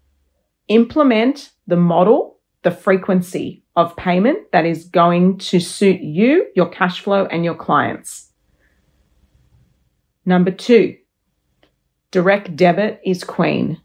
Implement 0.69 1.51
the 1.67 1.77
model, 1.77 2.39
the 2.63 2.71
frequency 2.71 3.65
of 3.75 3.97
payment 3.97 4.53
that 4.53 4.67
is 4.67 4.85
going 4.85 5.39
to 5.39 5.61
suit 5.61 6.01
you, 6.01 6.47
your 6.55 6.69
cash 6.69 7.01
flow, 7.01 7.27
and 7.27 7.45
your 7.45 7.55
clients. 7.55 8.28
Number 10.29 10.51
two, 10.51 10.95
direct 12.11 12.55
debit 12.55 13.01
is 13.03 13.25
queen. 13.25 13.81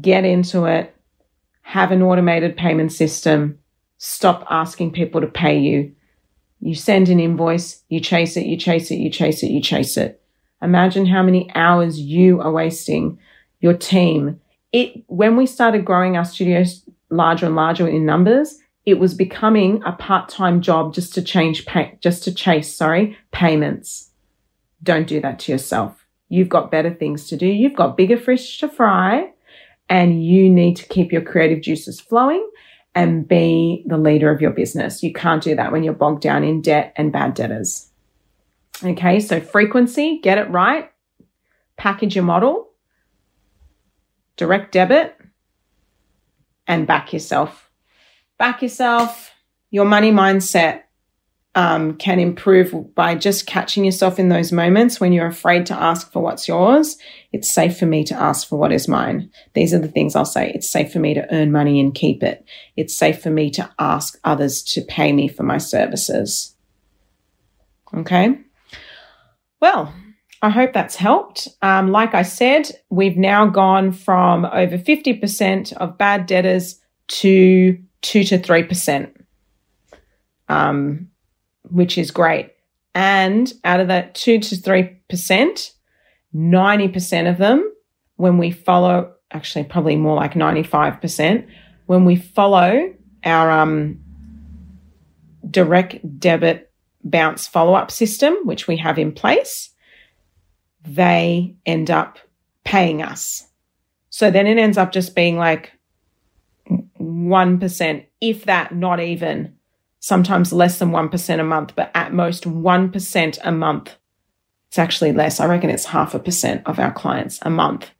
Get 0.00 0.24
into 0.24 0.66
it. 0.66 0.94
Have 1.62 1.90
an 1.90 2.00
automated 2.00 2.56
payment 2.56 2.92
system. 2.92 3.58
Stop 3.98 4.46
asking 4.48 4.92
people 4.92 5.20
to 5.20 5.26
pay 5.26 5.58
you. 5.58 5.92
You 6.60 6.76
send 6.76 7.08
an 7.08 7.18
invoice, 7.18 7.82
you 7.88 7.98
chase 7.98 8.36
it, 8.36 8.46
you 8.46 8.56
chase 8.56 8.92
it, 8.92 8.98
you 8.98 9.10
chase 9.10 9.42
it, 9.42 9.48
you 9.48 9.60
chase 9.60 9.96
it. 9.96 10.22
Imagine 10.62 11.06
how 11.06 11.24
many 11.24 11.50
hours 11.56 11.98
you 11.98 12.40
are 12.40 12.52
wasting, 12.52 13.18
your 13.58 13.74
team. 13.74 14.40
It, 14.70 15.02
when 15.08 15.36
we 15.36 15.44
started 15.44 15.84
growing 15.84 16.16
our 16.16 16.24
studios 16.24 16.88
larger 17.10 17.46
and 17.46 17.56
larger 17.56 17.88
in 17.88 18.06
numbers, 18.06 18.60
it 18.86 19.00
was 19.00 19.12
becoming 19.12 19.82
a 19.84 19.90
part-time 19.90 20.60
job 20.60 20.94
just 20.94 21.14
to 21.14 21.22
change 21.22 21.66
pay, 21.66 21.98
just 22.00 22.22
to 22.22 22.32
chase, 22.32 22.72
sorry, 22.72 23.18
payments. 23.32 24.12
Don't 24.84 25.08
do 25.08 25.20
that 25.20 25.40
to 25.40 25.52
yourself. 25.52 26.06
You've 26.28 26.48
got 26.48 26.70
better 26.70 26.94
things 26.94 27.28
to 27.28 27.36
do. 27.36 27.46
You've 27.46 27.74
got 27.74 27.96
bigger 27.96 28.16
fish 28.16 28.58
to 28.58 28.68
fry 28.68 29.32
and 29.88 30.24
you 30.24 30.48
need 30.48 30.76
to 30.76 30.86
keep 30.86 31.12
your 31.12 31.22
creative 31.22 31.60
juices 31.60 32.00
flowing 32.00 32.48
and 32.94 33.26
be 33.26 33.84
the 33.86 33.98
leader 33.98 34.30
of 34.30 34.40
your 34.40 34.52
business. 34.52 35.02
You 35.02 35.12
can't 35.12 35.42
do 35.42 35.56
that 35.56 35.72
when 35.72 35.82
you're 35.82 35.94
bogged 35.94 36.22
down 36.22 36.44
in 36.44 36.62
debt 36.62 36.92
and 36.96 37.12
bad 37.12 37.34
debtors. 37.34 37.90
Okay, 38.82 39.20
so 39.20 39.40
frequency, 39.40 40.20
get 40.22 40.38
it 40.38 40.50
right. 40.50 40.90
Package 41.76 42.14
your 42.14 42.24
model, 42.24 42.70
direct 44.36 44.72
debit, 44.72 45.16
and 46.66 46.86
back 46.86 47.12
yourself. 47.12 47.70
Back 48.38 48.62
yourself, 48.62 49.32
your 49.70 49.84
money 49.84 50.12
mindset, 50.12 50.82
um, 51.54 51.96
can 51.96 52.18
improve 52.18 52.94
by 52.94 53.14
just 53.14 53.46
catching 53.46 53.84
yourself 53.84 54.18
in 54.18 54.28
those 54.28 54.50
moments 54.50 54.98
when 54.98 55.12
you're 55.12 55.26
afraid 55.26 55.66
to 55.66 55.74
ask 55.74 56.10
for 56.12 56.22
what's 56.22 56.48
yours. 56.48 56.96
It's 57.32 57.52
safe 57.52 57.78
for 57.78 57.86
me 57.86 58.02
to 58.04 58.14
ask 58.14 58.48
for 58.48 58.58
what 58.58 58.72
is 58.72 58.88
mine. 58.88 59.30
These 59.54 59.72
are 59.72 59.78
the 59.78 59.88
things 59.88 60.16
I'll 60.16 60.24
say. 60.24 60.50
It's 60.54 60.68
safe 60.68 60.92
for 60.92 60.98
me 60.98 61.14
to 61.14 61.32
earn 61.32 61.52
money 61.52 61.78
and 61.78 61.94
keep 61.94 62.22
it. 62.22 62.44
It's 62.76 62.96
safe 62.96 63.22
for 63.22 63.30
me 63.30 63.50
to 63.50 63.70
ask 63.78 64.18
others 64.24 64.62
to 64.64 64.82
pay 64.82 65.12
me 65.12 65.28
for 65.28 65.44
my 65.44 65.58
services. 65.58 66.56
Okay. 67.94 68.38
Well, 69.60 69.94
I 70.42 70.50
hope 70.50 70.72
that's 70.72 70.96
helped. 70.96 71.48
Um, 71.62 71.90
like 71.90 72.14
I 72.14 72.22
said, 72.22 72.70
we've 72.90 73.16
now 73.16 73.46
gone 73.46 73.92
from 73.92 74.44
over 74.44 74.76
50% 74.76 75.72
of 75.74 75.96
bad 75.96 76.26
debtors 76.26 76.80
to 77.08 77.78
2 78.02 78.24
to 78.24 78.38
3%. 78.38 79.14
Um, 80.48 81.08
which 81.70 81.98
is 81.98 82.10
great. 82.10 82.52
And 82.94 83.52
out 83.64 83.80
of 83.80 83.88
that 83.88 84.14
2 84.14 84.38
to 84.38 84.54
3%, 84.56 85.70
90% 86.34 87.30
of 87.30 87.38
them, 87.38 87.72
when 88.16 88.38
we 88.38 88.50
follow, 88.50 89.12
actually, 89.32 89.64
probably 89.64 89.96
more 89.96 90.16
like 90.16 90.34
95%, 90.34 91.46
when 91.86 92.04
we 92.04 92.16
follow 92.16 92.94
our 93.24 93.50
um, 93.50 94.00
direct 95.50 96.18
debit 96.20 96.70
bounce 97.02 97.46
follow 97.46 97.74
up 97.74 97.90
system, 97.90 98.34
which 98.44 98.66
we 98.66 98.76
have 98.76 98.98
in 98.98 99.12
place, 99.12 99.70
they 100.82 101.56
end 101.66 101.90
up 101.90 102.18
paying 102.64 103.02
us. 103.02 103.46
So 104.10 104.30
then 104.30 104.46
it 104.46 104.58
ends 104.58 104.78
up 104.78 104.92
just 104.92 105.14
being 105.14 105.36
like 105.36 105.72
1%, 106.70 108.06
if 108.20 108.44
that, 108.44 108.74
not 108.74 109.00
even 109.00 109.56
sometimes 110.04 110.52
less 110.52 110.78
than 110.78 110.90
1% 110.90 111.40
a 111.40 111.42
month, 111.42 111.74
but 111.74 111.90
at 111.94 112.12
most 112.12 112.44
1% 112.44 113.38
a 113.42 113.50
month. 113.50 113.96
It's 114.68 114.78
actually 114.78 115.14
less. 115.14 115.40
I 115.40 115.46
reckon 115.46 115.70
it's 115.70 115.86
half 115.86 116.12
a 116.12 116.18
percent 116.18 116.60
of 116.66 116.78
our 116.78 116.92
clients 116.92 117.38
a 117.40 117.48
month 117.48 117.90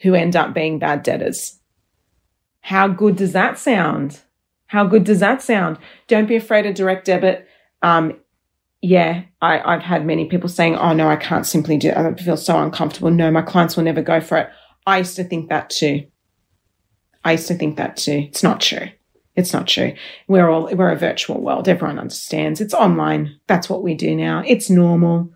who 0.00 0.16
end 0.16 0.34
up 0.34 0.54
being 0.54 0.80
bad 0.80 1.04
debtors. 1.04 1.60
How 2.62 2.88
good 2.88 3.14
does 3.14 3.32
that 3.34 3.60
sound? 3.60 4.22
How 4.66 4.84
good 4.84 5.04
does 5.04 5.20
that 5.20 5.40
sound? 5.40 5.78
Don't 6.08 6.26
be 6.26 6.34
afraid 6.34 6.66
of 6.66 6.74
direct 6.74 7.04
debit. 7.04 7.46
Um, 7.80 8.18
yeah, 8.80 9.22
I, 9.40 9.74
have 9.74 9.82
had 9.82 10.04
many 10.04 10.24
people 10.24 10.48
saying, 10.48 10.74
oh 10.74 10.92
no, 10.92 11.08
I 11.08 11.14
can't 11.14 11.46
simply 11.46 11.76
do 11.76 11.90
it. 11.90 11.96
I 11.96 12.12
feel 12.14 12.36
so 12.36 12.58
uncomfortable. 12.58 13.12
No, 13.12 13.30
my 13.30 13.42
clients 13.42 13.76
will 13.76 13.84
never 13.84 14.02
go 14.02 14.20
for 14.20 14.36
it. 14.38 14.50
I 14.84 14.98
used 14.98 15.14
to 15.14 15.22
think 15.22 15.48
that 15.50 15.70
too. 15.70 16.08
I 17.24 17.32
used 17.32 17.46
to 17.46 17.54
think 17.54 17.76
that 17.76 17.96
too. 17.96 18.26
It's 18.30 18.42
not 18.42 18.60
true. 18.60 18.88
It's 19.34 19.52
not 19.52 19.66
true. 19.66 19.94
We're 20.28 20.48
all, 20.48 20.68
we're 20.74 20.90
a 20.90 20.96
virtual 20.96 21.40
world. 21.40 21.68
Everyone 21.68 21.98
understands. 21.98 22.60
It's 22.60 22.74
online. 22.74 23.38
That's 23.46 23.68
what 23.68 23.82
we 23.82 23.94
do 23.94 24.14
now. 24.14 24.42
It's 24.46 24.68
normal. 24.68 25.32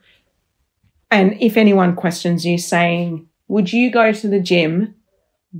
And 1.11 1.37
if 1.41 1.57
anyone 1.57 1.97
questions 1.97 2.45
you 2.45 2.59
saying, 2.59 3.27
would 3.49 3.73
you 3.73 3.91
go 3.91 4.13
to 4.13 4.29
the 4.29 4.41
gym, 4.41 4.95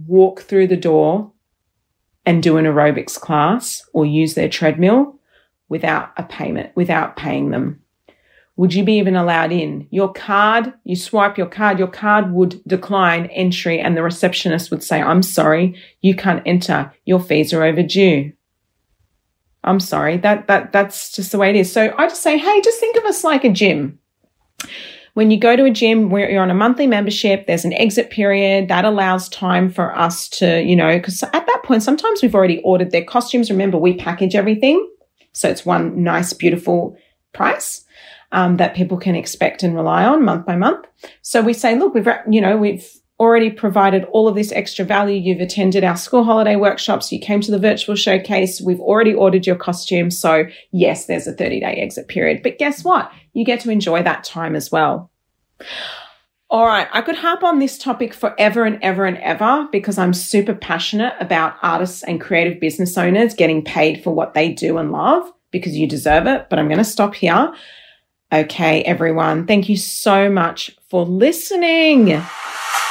walk 0.07 0.43
through 0.43 0.67
the 0.67 0.77
door 0.77 1.33
and 2.27 2.43
do 2.43 2.59
an 2.59 2.65
aerobics 2.65 3.19
class 3.19 3.89
or 3.93 4.05
use 4.05 4.35
their 4.35 4.49
treadmill 4.49 5.19
without 5.69 6.11
a 6.17 6.23
payment, 6.23 6.75
without 6.77 7.17
paying 7.17 7.51
them? 7.51 7.81
Would 8.57 8.73
you 8.73 8.85
be 8.85 8.95
even 8.95 9.17
allowed 9.17 9.53
in? 9.53 9.87
Your 9.91 10.13
card, 10.13 10.73
you 10.85 10.97
swipe 10.97 11.37
your 11.37 11.47
card, 11.47 11.79
your 11.79 11.89
card 11.89 12.33
would 12.33 12.63
decline 12.67 13.27
entry 13.27 13.79
and 13.81 13.97
the 13.97 14.03
receptionist 14.03 14.71
would 14.71 14.83
say, 14.83 15.03
I'm 15.03 15.23
sorry, 15.23 15.81
you 16.01 16.15
can't 16.15 16.43
enter. 16.47 16.91
Your 17.05 17.21
fees 17.21 17.53
are 17.53 17.63
overdue. 17.63 18.33
I'm 19.63 19.81
sorry. 19.81 20.17
That 20.17 20.47
that 20.47 20.73
that's 20.73 21.13
just 21.13 21.33
the 21.33 21.39
way 21.39 21.51
it 21.51 21.57
is. 21.57 21.71
So 21.71 21.93
I 21.99 22.07
just 22.07 22.23
say, 22.23 22.39
hey, 22.39 22.61
just 22.63 22.81
think 22.81 22.97
of 22.97 23.05
us 23.05 23.25
like 23.25 23.45
a 23.45 23.53
gym. 23.53 23.99
When 25.15 25.31
you 25.31 25.41
go 25.41 25.57
to 25.57 25.65
a 25.65 25.71
gym 25.71 26.11
where 26.11 26.31
you're 26.31 26.43
on 26.43 26.51
a 26.51 26.55
monthly 26.55 26.87
membership, 26.87 27.47
there's 27.47 27.65
an 27.65 27.73
exit 27.73 28.11
period 28.11 28.69
that 28.69 28.85
allows 28.85 29.29
time 29.31 29.71
for 29.71 29.99
us 29.99 30.29
to, 30.31 30.63
you 30.63 30.77
know, 30.77 30.97
because 30.97 31.23
at 31.23 31.33
that 31.33 31.63
point, 31.65 31.83
sometimes 31.83 32.23
we've 32.23 32.35
already 32.35 32.61
ordered 32.61 32.91
their 32.91 33.05
costumes. 33.05 33.51
Remember, 33.51 33.79
we 33.79 33.97
package 33.97 34.35
everything. 34.35 34.87
So 35.33 35.49
it's 35.49 35.67
one 35.67 36.03
nice, 36.03 36.33
beautiful 36.33 36.97
price. 37.33 37.86
Um, 38.37 38.59
that 38.59 38.75
people 38.75 38.99
can 38.99 39.15
expect 39.15 39.63
and 39.63 39.75
rely 39.75 40.05
on 40.05 40.23
month 40.23 40.45
by 40.45 40.57
month. 40.57 40.85
So 41.23 41.41
we 41.41 41.55
say, 41.55 41.75
look, 41.75 41.95
we've, 41.95 42.07
you 42.29 42.43
know, 42.43 42.59
we've 42.59 42.87
already 43.19 43.51
provided 43.51 44.05
all 44.13 44.29
of 44.29 44.35
this 44.35 44.53
extra 44.53 44.85
value. 44.85 45.19
You've 45.19 45.41
attended 45.41 45.85
our 45.85 45.97
school 45.97 46.23
holiday 46.23 46.57
workshops. 46.57 47.11
You 47.11 47.19
came 47.19 47.41
to 47.41 47.51
the 47.51 47.59
virtual 47.59 47.97
showcase. 47.97 48.61
We've 48.61 48.81
already 48.81 49.15
ordered 49.15 49.47
your 49.47 49.57
costume. 49.57 50.11
So 50.11 50.45
yes, 50.71 51.07
there's 51.07 51.27
a 51.27 51.33
30 51.33 51.61
day 51.61 51.77
exit 51.77 52.09
period, 52.09 52.43
but 52.43 52.59
guess 52.59 52.85
what? 52.85 53.11
You 53.33 53.45
get 53.45 53.61
to 53.61 53.71
enjoy 53.71 54.03
that 54.03 54.25
time 54.25 54.55
as 54.55 54.71
well. 54.71 55.11
All 56.49 56.67
right. 56.67 56.89
I 56.93 57.03
could 57.03 57.17
harp 57.17 57.43
on 57.43 57.59
this 57.59 57.77
topic 57.77 58.15
forever 58.15 58.65
and 58.65 58.79
ever 58.83 59.05
and 59.05 59.19
ever 59.19 59.67
because 59.73 59.99
I'm 59.99 60.13
super 60.13 60.55
passionate 60.55 61.15
about 61.19 61.57
artists 61.63 62.05
and 62.05 62.21
creative 62.21 62.61
business 62.61 62.97
owners 62.97 63.35
getting 63.35 63.65
paid 63.65 64.05
for 64.05 64.15
what 64.15 64.35
they 64.35 64.53
do 64.53 64.79
and 64.79 64.93
love 64.93 65.33
because 65.51 65.77
you 65.77 65.89
deserve 65.89 66.27
it. 66.27 66.49
But 66.49 66.59
I'm 66.59 66.69
going 66.69 66.79
to 66.79 66.85
stop 66.85 67.15
here. 67.15 67.53
Okay, 68.33 68.83
everyone. 68.83 69.47
Thank 69.47 69.69
you 69.69 69.77
so 69.77 70.29
much 70.29 70.77
for 70.91 71.05
listening. 71.05 72.07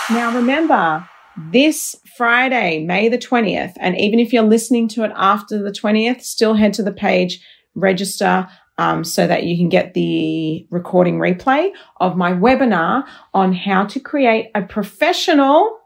Now, 0.10 0.34
remember, 0.34 1.10
this 1.52 1.94
Friday, 2.16 2.86
May 2.86 3.10
the 3.10 3.18
20th, 3.18 3.74
and 3.82 4.00
even 4.00 4.20
if 4.20 4.32
you're 4.32 4.44
listening 4.44 4.88
to 4.90 5.04
it 5.04 5.12
after 5.14 5.62
the 5.62 5.72
20th, 5.72 6.22
still 6.22 6.54
head 6.54 6.74
to 6.76 6.84
the 6.84 6.94
page, 6.94 7.46
register 7.76 8.48
um, 8.78 9.04
so 9.04 9.28
that 9.28 9.44
you 9.44 9.58
can 9.58 9.68
get 9.68 9.94
the 9.94 10.66
recording 10.70 11.20
replay 11.20 11.70
of 12.00 12.16
my 12.16 12.32
webinar 12.32 13.04
on 13.34 13.52
how 13.52 13.84
to 13.88 14.00
create 14.00 14.52
a 14.56 14.62
professional 14.62 15.78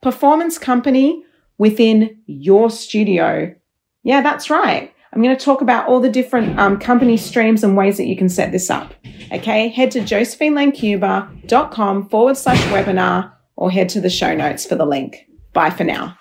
performance 0.00 0.56
company 0.56 1.22
within 1.58 2.22
your 2.24 2.70
studio. 2.70 3.54
Yeah, 4.02 4.22
that's 4.22 4.48
right. 4.48 4.94
I'm 5.18 5.24
going 5.24 5.36
to 5.36 5.44
talk 5.44 5.62
about 5.62 5.88
all 5.88 5.98
the 5.98 6.08
different 6.08 6.56
um, 6.60 6.78
company 6.78 7.16
streams 7.16 7.64
and 7.64 7.76
ways 7.76 7.96
that 7.96 8.06
you 8.06 8.16
can 8.16 8.28
set 8.28 8.52
this 8.52 8.70
up. 8.70 8.94
Okay, 9.32 9.66
head 9.66 9.90
to 9.90 9.98
josephinelancuba.com 9.98 12.08
forward 12.08 12.36
slash 12.36 12.60
webinar 12.66 13.32
or 13.56 13.68
head 13.68 13.88
to 13.88 14.00
the 14.00 14.10
show 14.10 14.36
notes 14.36 14.64
for 14.64 14.76
the 14.76 14.86
link. 14.86 15.26
Bye 15.52 15.70
for 15.70 15.82
now. 15.82 16.16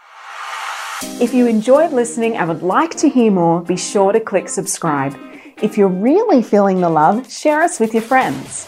If 1.21 1.31
you 1.31 1.45
enjoyed 1.45 1.93
listening 1.93 2.37
and 2.37 2.49
would 2.49 2.63
like 2.63 2.95
to 2.95 3.07
hear 3.07 3.29
more, 3.29 3.61
be 3.61 3.77
sure 3.77 4.11
to 4.11 4.19
click 4.19 4.49
subscribe. 4.49 5.15
If 5.61 5.77
you're 5.77 5.89
really 5.89 6.41
feeling 6.41 6.81
the 6.81 6.89
love, 6.89 7.31
share 7.31 7.61
us 7.61 7.79
with 7.79 7.93
your 7.93 8.01
friends. 8.01 8.65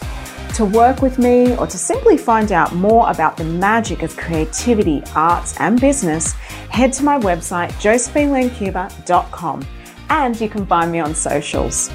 To 0.54 0.64
work 0.64 1.02
with 1.02 1.18
me 1.18 1.56
or 1.56 1.66
to 1.66 1.76
simply 1.76 2.16
find 2.16 2.52
out 2.52 2.72
more 2.72 3.10
about 3.10 3.36
the 3.36 3.42
magic 3.42 4.04
of 4.04 4.16
creativity, 4.16 5.02
arts, 5.16 5.58
and 5.58 5.80
business, 5.80 6.34
head 6.70 6.92
to 6.92 7.02
my 7.02 7.18
website, 7.18 7.72
josephinelancuba.com, 7.80 9.66
and 10.10 10.38
you 10.40 10.48
can 10.48 10.66
find 10.66 10.92
me 10.92 11.00
on 11.00 11.14
socials. 11.14 11.90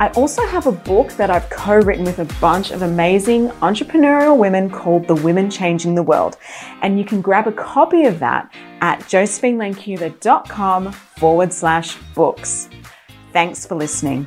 I 0.00 0.08
also 0.12 0.46
have 0.46 0.66
a 0.66 0.72
book 0.72 1.12
that 1.12 1.28
I've 1.28 1.50
co 1.50 1.76
written 1.78 2.06
with 2.06 2.20
a 2.20 2.40
bunch 2.40 2.70
of 2.70 2.80
amazing 2.80 3.48
entrepreneurial 3.60 4.38
women 4.38 4.70
called 4.70 5.06
The 5.06 5.16
Women 5.16 5.50
Changing 5.50 5.94
the 5.94 6.02
World. 6.02 6.38
And 6.80 6.98
you 6.98 7.04
can 7.04 7.20
grab 7.20 7.46
a 7.46 7.52
copy 7.52 8.04
of 8.04 8.18
that 8.20 8.50
at 8.80 9.00
josephinelancuba.com 9.00 10.92
forward 10.92 11.52
slash 11.52 11.98
books. 12.14 12.70
Thanks 13.34 13.66
for 13.66 13.74
listening. 13.74 14.26